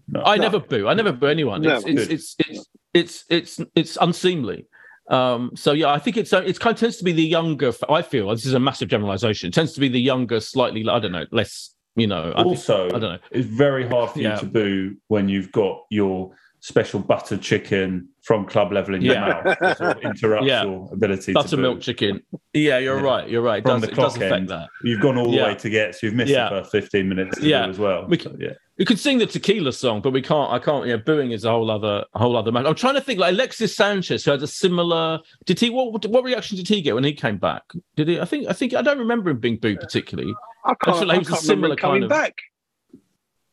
[0.08, 0.22] no.
[0.24, 0.88] I never boo.
[0.88, 1.62] I never boo anyone.
[1.62, 1.76] No.
[1.76, 4.66] It's, it's, it's it's it's it's it's unseemly.
[5.10, 7.72] Um, so yeah, I think it's it's kind of tends to be the younger.
[7.88, 9.48] I feel this is a massive generalization.
[9.48, 11.74] It tends to be the younger, slightly I don't know, less.
[11.96, 13.18] You know, I think- also, I don't know.
[13.32, 14.36] it's very hard for you Yeah.
[14.36, 16.30] to boo when you've got your
[16.60, 19.20] special buttered chicken from club level in your Yeah.
[19.44, 20.64] mouth that sort of interrupts Yeah.
[20.64, 22.20] your ability to Buttermilk chicken.
[22.52, 23.02] Yeah, you're Yeah.
[23.02, 23.28] right.
[23.28, 23.58] You're right.
[23.60, 24.48] It From does, the it does clock affect end.
[24.50, 24.68] that.
[24.84, 26.50] You've gone all the way to get, so you've missed Yeah.
[26.50, 27.64] the first 15 minutes to Yeah.
[27.64, 28.06] do as well.
[28.08, 28.50] We So, yeah.
[28.78, 30.50] We could sing the tequila song, but we can't.
[30.52, 30.86] I can't.
[30.86, 32.66] Yeah, booing is a whole other, a whole other matter.
[32.68, 33.18] I'm trying to think.
[33.20, 35.18] Like Alexis Sanchez, who had a similar.
[35.44, 35.68] Did he?
[35.68, 36.06] What?
[36.06, 37.62] What reaction did he get when he came back?
[37.96, 38.18] Did he?
[38.20, 38.48] I think.
[38.48, 38.72] I think.
[38.74, 40.32] I don't remember him being booed particularly.
[40.64, 42.34] I can't, feel like he I was can't remember similar coming kind of- back.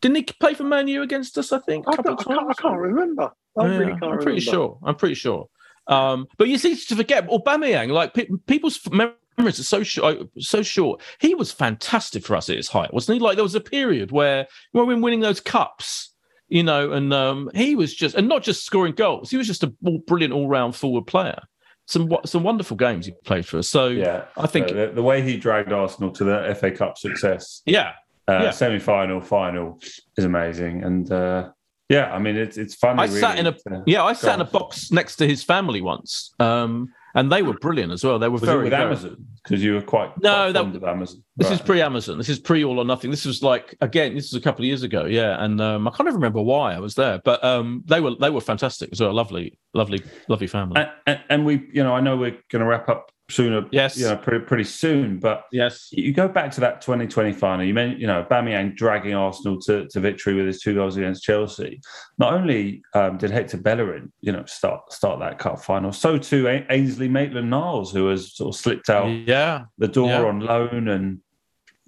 [0.01, 1.51] Didn't he play for Man U against us?
[1.51, 3.31] I think a I, couple don't- of I, can't, I can't remember.
[3.59, 4.23] I Yeah, really can't I'm remember.
[4.23, 4.77] pretty sure.
[4.83, 5.47] I'm pretty sure.
[5.87, 10.17] Um, but you see, to forget Aubameyang, like pe- people's memories are so short.
[10.39, 11.01] So short.
[11.19, 13.19] He was fantastic for us at his height, wasn't he?
[13.23, 16.13] Like there was a period where when we were winning those cups,
[16.49, 19.29] you know, and um, he was just, and not just scoring goals.
[19.31, 19.67] He was just a
[20.07, 21.39] brilliant all-round forward player.
[21.85, 23.69] Some some wonderful games he played for us.
[23.69, 27.61] So Yeah, I think, the, the way he dragged Arsenal to the FA Cup success,
[27.65, 27.93] yeah,
[28.27, 28.51] uh, Yeah.
[28.51, 29.79] semi-final, final,
[30.17, 30.83] is amazing.
[30.83, 31.49] And uh,
[31.89, 33.01] yeah, I mean, it's it's funny.
[33.01, 35.81] I sat in a to- yeah, I sat in a box next to his family
[35.81, 38.19] once, um, and they were brilliant as well.
[38.19, 39.17] They were Was very it with very- Amazon?
[39.43, 41.23] Because you were quite, No, quite that- fond of Amazon.
[41.37, 42.17] This is pre Amazon.
[42.17, 43.11] This is pre All or Nothing.
[43.11, 44.13] This was like again.
[44.15, 45.05] This was a couple of years ago.
[45.05, 48.15] Yeah, and um, I can't even remember why I was there, but um, they were
[48.19, 49.13] they were fantastic as well.
[49.13, 50.81] Lovely, lovely, lovely family.
[50.81, 53.65] and, and, and we, you know, I know we're going to wrap up sooner.
[53.71, 53.97] Yes.
[53.97, 55.19] you know, pretty pretty soon.
[55.19, 55.89] But yes.
[55.91, 57.65] you go back to that 2020 final.
[57.65, 61.23] You meant, you know, Aubameyang dragging Arsenal to, to victory with his two goals against
[61.23, 61.81] Chelsea.
[62.17, 66.47] Not only um, did Hector Bellerin, you know, start start that cup final, so too
[66.69, 69.65] Ainsley Maitland-Niles, who has sort of slipped out Yeah.
[69.77, 70.23] the door Yeah.
[70.23, 71.19] on loan and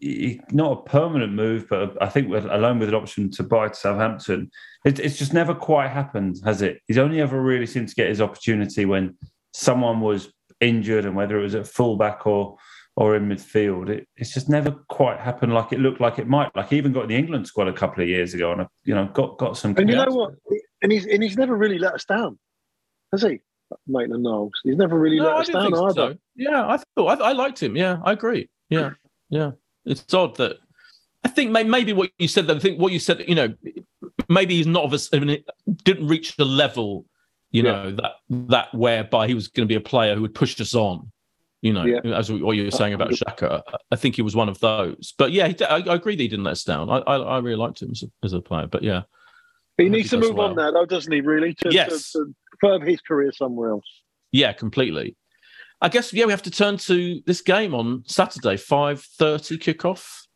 [0.02, 3.68] he, not a permanent move, but I think with, alone with an option to buy
[3.68, 4.50] to Southampton,
[4.86, 6.80] it, it's just never quite happened, has it?
[6.88, 9.18] He's only ever really seemed to get his opportunity when
[9.54, 10.32] someone was
[10.62, 12.58] injured, and whether it was at fullback or
[12.96, 16.54] or in midfield, it, it's just never quite happened like it looked like it might.
[16.56, 18.94] Like he even got in the England squad a couple of years ago, and you
[18.94, 19.76] know got got some.
[19.78, 20.34] And you know what?
[20.82, 22.38] And he's and he's never really let us down,
[23.12, 23.40] has he?
[23.88, 24.52] Maitland-Niles.
[24.64, 25.94] He's never really No, let I us down either.
[25.94, 26.18] so.
[26.36, 27.76] Yeah, I thought I, I liked him.
[27.76, 28.50] Yeah, I agree.
[28.70, 28.92] Yeah,
[29.30, 29.52] yeah.
[29.86, 30.58] It's odd that
[31.24, 32.48] I think maybe what you said.
[32.48, 33.24] That I think what you said.
[33.28, 33.54] You know,
[34.28, 35.44] maybe he's not of a, I mean,
[35.84, 37.06] didn't reach the level.
[37.52, 37.72] You Yeah.
[37.72, 40.76] know that that whereby he was going to be a player who would push us
[40.76, 41.12] on.
[41.62, 42.00] You know, Yeah.
[42.16, 45.14] as what you were saying about Saka, I think he was one of those.
[45.18, 46.90] But yeah, I, I agree that he didn't let us down.
[46.90, 48.68] I I, I really liked him as a, as a player.
[48.68, 49.02] But yeah,
[49.78, 51.22] He needs he to move on now, though, doesn't he?
[51.22, 52.12] Really, to, Yes.
[52.14, 53.86] to, to further his career somewhere else.
[54.32, 55.18] Yeah, completely.
[55.82, 60.28] I guess yeah, we have to turn to this game on Saturday, five thirty kickoff.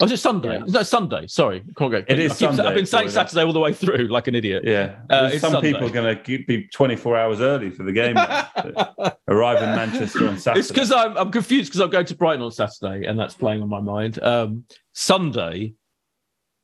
[0.00, 0.58] Oh, is it Sunday?
[0.58, 0.64] Yeah.
[0.68, 1.26] No, Sunday.
[1.26, 2.04] Sorry, can't go.
[2.06, 4.62] It is keep- Sunday, I've been saying Saturday all the way through, like an idiot.
[4.64, 5.72] Yeah, Uh, some Sunday.
[5.72, 8.16] people are going to be 24 hours early for the game.
[9.28, 10.60] Arrive in Manchester on Saturday.
[10.60, 13.60] It's because I'm I'm confused because I'm going to Brighton on Saturday, and that's playing
[13.62, 14.22] on my mind.
[14.22, 15.74] Um, Sunday.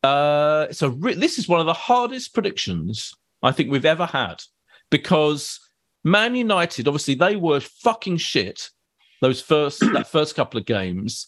[0.05, 4.43] Uh, so re- this is one of the hardest predictions I think we've ever had
[4.91, 5.59] because
[6.05, 8.69] Man United, obviously, they were fucking shit
[9.23, 11.27] those first that first couple of games.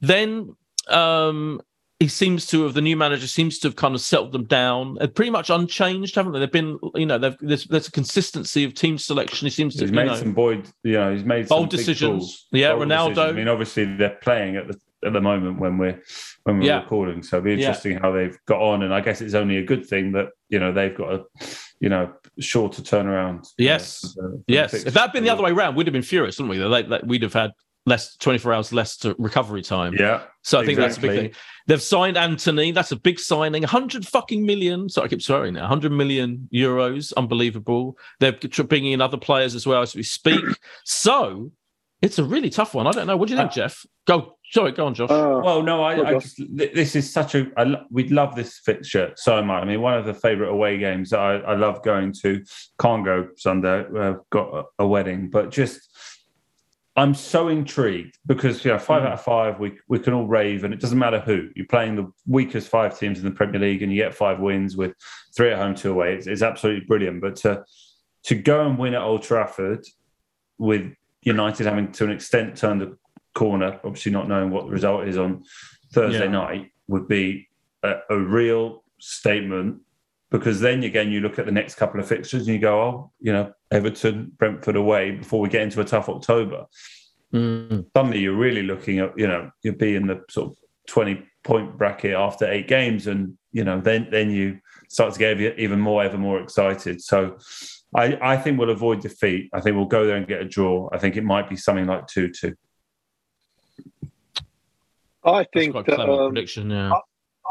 [0.00, 0.54] Then
[0.90, 1.60] um,
[2.00, 4.94] he seems to have the new manager seems to have kind of settled them down.
[4.94, 6.38] They're pretty much unchanged, haven't they?
[6.38, 9.46] They've been, you know, they've, there's there's a consistency of team selection.
[9.46, 12.46] He seems to, He's made know, some boyd, you know, he's made Bold decisions.
[12.52, 13.08] Yeah, bold Ronaldo.
[13.08, 13.18] decisions.
[13.18, 16.00] I mean, obviously they're playing at the at the moment when we're
[16.44, 16.80] when we're Yeah.
[16.82, 17.56] recording, so it'll be Yeah.
[17.68, 18.82] interesting how they've got on.
[18.84, 21.24] And I guess it's only a good thing that you know they've got a
[21.80, 23.40] you know shorter turnaround.
[23.40, 24.00] uh, Yes.
[24.14, 26.02] for the- for Yes, if that had been the other way around, we'd have been
[26.02, 26.64] furious, wouldn't we?
[26.64, 27.50] Like, like, we'd have had
[27.88, 29.94] less 24 hours less to recovery time.
[29.98, 31.30] Yeah, So I think that's a big thing.
[31.66, 32.70] They've signed Antony.
[32.72, 33.62] That's a big signing.
[33.62, 34.88] 100 fucking million.
[34.88, 35.62] Sorry, I keep swearing now.
[35.62, 37.12] 100 million euros.
[37.16, 37.98] Unbelievable.
[38.20, 40.40] They're bringing in other players as well as we speak.
[40.84, 41.50] so
[42.00, 42.86] it's a really tough one.
[42.86, 43.16] I don't know.
[43.16, 43.84] What do you think, Uh, Geoff?
[44.06, 44.34] Go.
[44.50, 45.10] Sorry, go on, Josh.
[45.10, 47.48] Uh, Well, no, I, I just, this is such a.
[47.58, 49.62] I, lo- we love this fixture so much.
[49.62, 52.42] I mean, one of the favourite away games that I, I love going to.
[52.80, 53.84] Can't go Sunday.
[54.00, 55.80] I've got a, a wedding, but just
[56.98, 59.06] I'm so intrigued because you know five Mm.
[59.06, 61.94] out of five we we can all rave, and it doesn't matter who you're playing
[61.96, 64.92] the weakest five teams in the Premier League, and you get five wins with
[65.36, 66.14] three at home, two away.
[66.14, 67.20] It's, it's absolutely brilliant.
[67.20, 67.64] But to
[68.24, 69.84] to go and win at Old Trafford
[70.58, 70.92] with
[71.22, 72.98] United having to an extent turned the
[73.34, 75.44] corner, obviously not knowing what the result is on
[75.92, 76.30] Thursday Yeah.
[76.30, 77.48] night, would be
[77.84, 79.80] a, a real statement.
[80.30, 83.12] Because then again, you look at the next couple of fixtures and you go, oh,
[83.20, 86.66] you know, Everton, Brentford away before we get into a tough October.
[87.32, 87.86] Mm.
[87.96, 90.56] Suddenly, you're really looking at, you know, you'll be in the sort of
[90.88, 94.58] 20 point bracket after eight games, and you know, then then you
[94.88, 97.00] start to get even more, ever more excited.
[97.02, 97.38] So,
[97.94, 99.48] I, I think we'll avoid defeat.
[99.52, 100.88] I think we'll go there and get a draw.
[100.92, 102.54] I think it might be something like two two.
[105.24, 106.70] I That's think quite a that, clever um, prediction.
[106.70, 106.92] Yeah.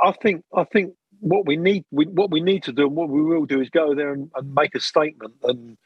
[0.04, 3.10] I think I think what we need, we, what we need to do, and what
[3.10, 5.78] we will do, is go there and, and make a statement and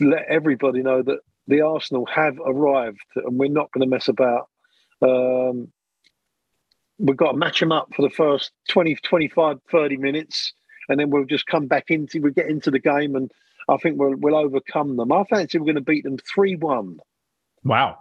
[0.00, 4.48] let everybody know that the Arsenal have arrived, and we're not going to mess about.
[5.00, 5.72] Um,
[6.98, 10.52] we've got to match them up for the first 20, 25, 30 minutes,
[10.88, 13.30] and then we'll just come back into, we get into the game, and
[13.68, 15.12] I think we'll, we'll overcome them.
[15.12, 16.98] I fancy we're going to beat them 3 1.
[17.64, 17.98] Wow.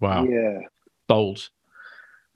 [0.00, 0.24] Wow.
[0.24, 0.60] Yeah.
[1.06, 1.48] Bold.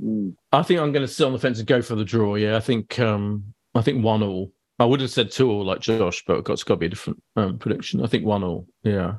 [0.02, 0.34] Mm.
[0.50, 2.34] I think I'm going to sit on the fence and go for the draw.
[2.34, 4.52] Yeah, I think um, I think one all.
[4.78, 7.22] I would have said two all like Josh, but it's got to be a different
[7.36, 8.02] um, prediction.
[8.02, 8.66] I think one all.
[8.82, 9.16] Yeah,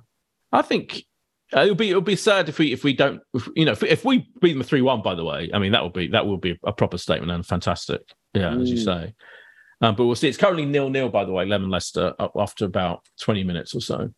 [0.51, 1.03] I think
[1.55, 3.83] uh, it'll be it'll be sad if we if we don't if, you know if,
[3.83, 5.01] if we beat them three one.
[5.01, 7.45] By the way, I mean that will be that will be a proper statement and
[7.45, 8.01] fantastic.
[8.33, 8.61] Yeah, mm.
[8.61, 9.13] as you say.
[9.81, 10.27] Um, but we'll see.
[10.27, 11.09] It's currently nil nil.
[11.09, 14.09] By the way, Lemon Leicester after about twenty minutes or so.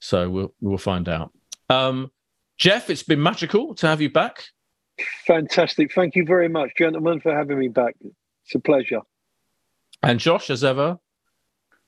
[0.00, 1.32] So we'll we'll find out.
[1.68, 2.10] Um,
[2.58, 4.44] Geoff, it's been magical to have you back.
[5.26, 5.92] Fantastic.
[5.92, 7.94] Thank you very much, gentlemen, for having me back.
[8.02, 9.00] It's a pleasure.
[10.02, 10.98] And Josh, as ever,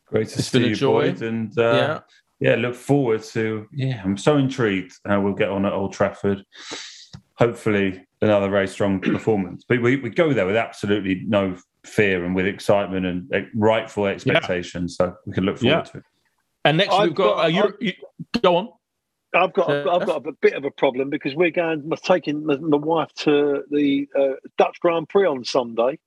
[0.07, 1.11] great to it's see you, joy.
[1.11, 2.03] Boyd, and uh,
[2.41, 3.67] yeah, yeah, look forward to.
[3.73, 6.45] Yeah, I'm so intrigued how we'll get on at Old Trafford.
[7.37, 9.65] Hopefully, another very strong performance.
[9.69, 14.07] But we, we go there with absolutely no fear and with excitement and uh, rightful
[14.07, 14.97] expectations.
[14.99, 15.07] Yeah.
[15.07, 15.83] So we can look forward yeah.
[15.83, 16.05] to it.
[16.65, 17.93] And next I've we've got, got uh, you, you,
[18.41, 18.69] go on.
[19.35, 22.47] I've got I've, I've, got a bit of a problem because we're going we're taking
[22.47, 25.99] my, my wife to the uh, Dutch Grand Prix on Sunday.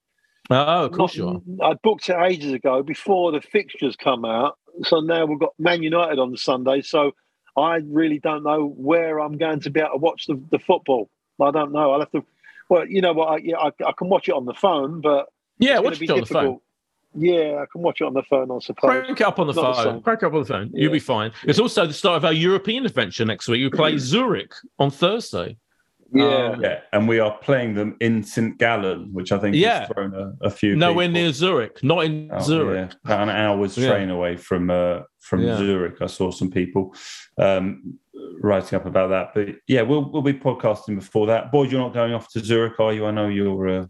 [0.49, 1.71] Oh, of course Not, you are.
[1.71, 4.57] I booked it ages ago before the fixtures come out.
[4.83, 6.81] So now we've got Man United on the Sunday.
[6.81, 7.11] So
[7.57, 11.09] I really don't know where I'm going to be able to watch the, the football.
[11.41, 11.91] I don't know.
[11.91, 12.23] I'll have to.
[12.69, 13.27] Well, you know what?
[13.27, 15.27] I, yeah, I, I can watch it on the phone, but
[15.59, 16.27] yeah, watch it on difficult.
[16.27, 16.59] the phone.
[17.17, 19.03] Yeah, I can watch it on the phone, I suppose.
[19.03, 20.01] Crank it up on the Not phone.
[20.01, 20.69] Crank up on the phone.
[20.73, 20.83] Yeah.
[20.83, 21.31] You'll be fine.
[21.43, 23.63] It's also the start of our European adventure next week.
[23.63, 25.57] We play Zurich on Thursday.
[26.13, 29.79] Yeah, um, yeah, and we are playing them in St Gallen, which I think yeah.
[29.79, 30.75] has thrown a, a few.
[30.75, 31.21] Nowhere people.
[31.21, 32.91] near Zurich, not in oh, Zurich.
[32.91, 32.97] Yeah.
[33.03, 36.01] About an hour's train away from uh, from Zurich.
[36.01, 36.95] I saw some people
[37.37, 37.99] um,
[38.41, 41.51] writing up about that, but yeah, we'll we'll be podcasting before that.
[41.51, 43.05] Boyd, you're not going off to Zurich, are you?
[43.05, 43.67] I know you're.
[43.67, 43.85] Uh,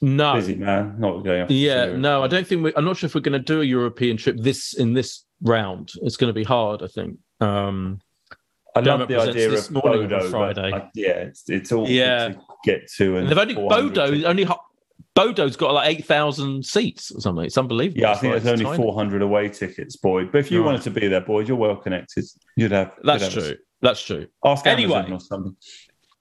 [0.00, 1.46] no, busy man, not going.
[1.50, 2.72] Yeah, no, I don't think we.
[2.74, 5.92] I'm not sure if we're going to do a European trip this in this round.
[6.02, 7.18] It's going to be hard, I think.
[7.40, 8.00] Um,
[8.76, 10.30] I love the idea of morning Bodo.
[10.30, 10.72] Friday.
[10.72, 12.28] I, yeah, it's, it's all yeah.
[12.28, 14.46] to get to, and, and they've only Bodo only
[15.14, 17.44] Bodo's got like eight thousand seats or something.
[17.44, 18.00] It's unbelievable.
[18.00, 20.30] Yeah, I think there's only four hundred away tickets, Boyd.
[20.30, 20.66] But if you right.
[20.66, 22.24] wanted to be there, Boyd, you're well connected.
[22.56, 22.92] You'd have.
[23.02, 23.42] That's you'd true.
[23.42, 24.26] Have That's true.
[24.44, 25.56] Ask anyway, Amazon or something.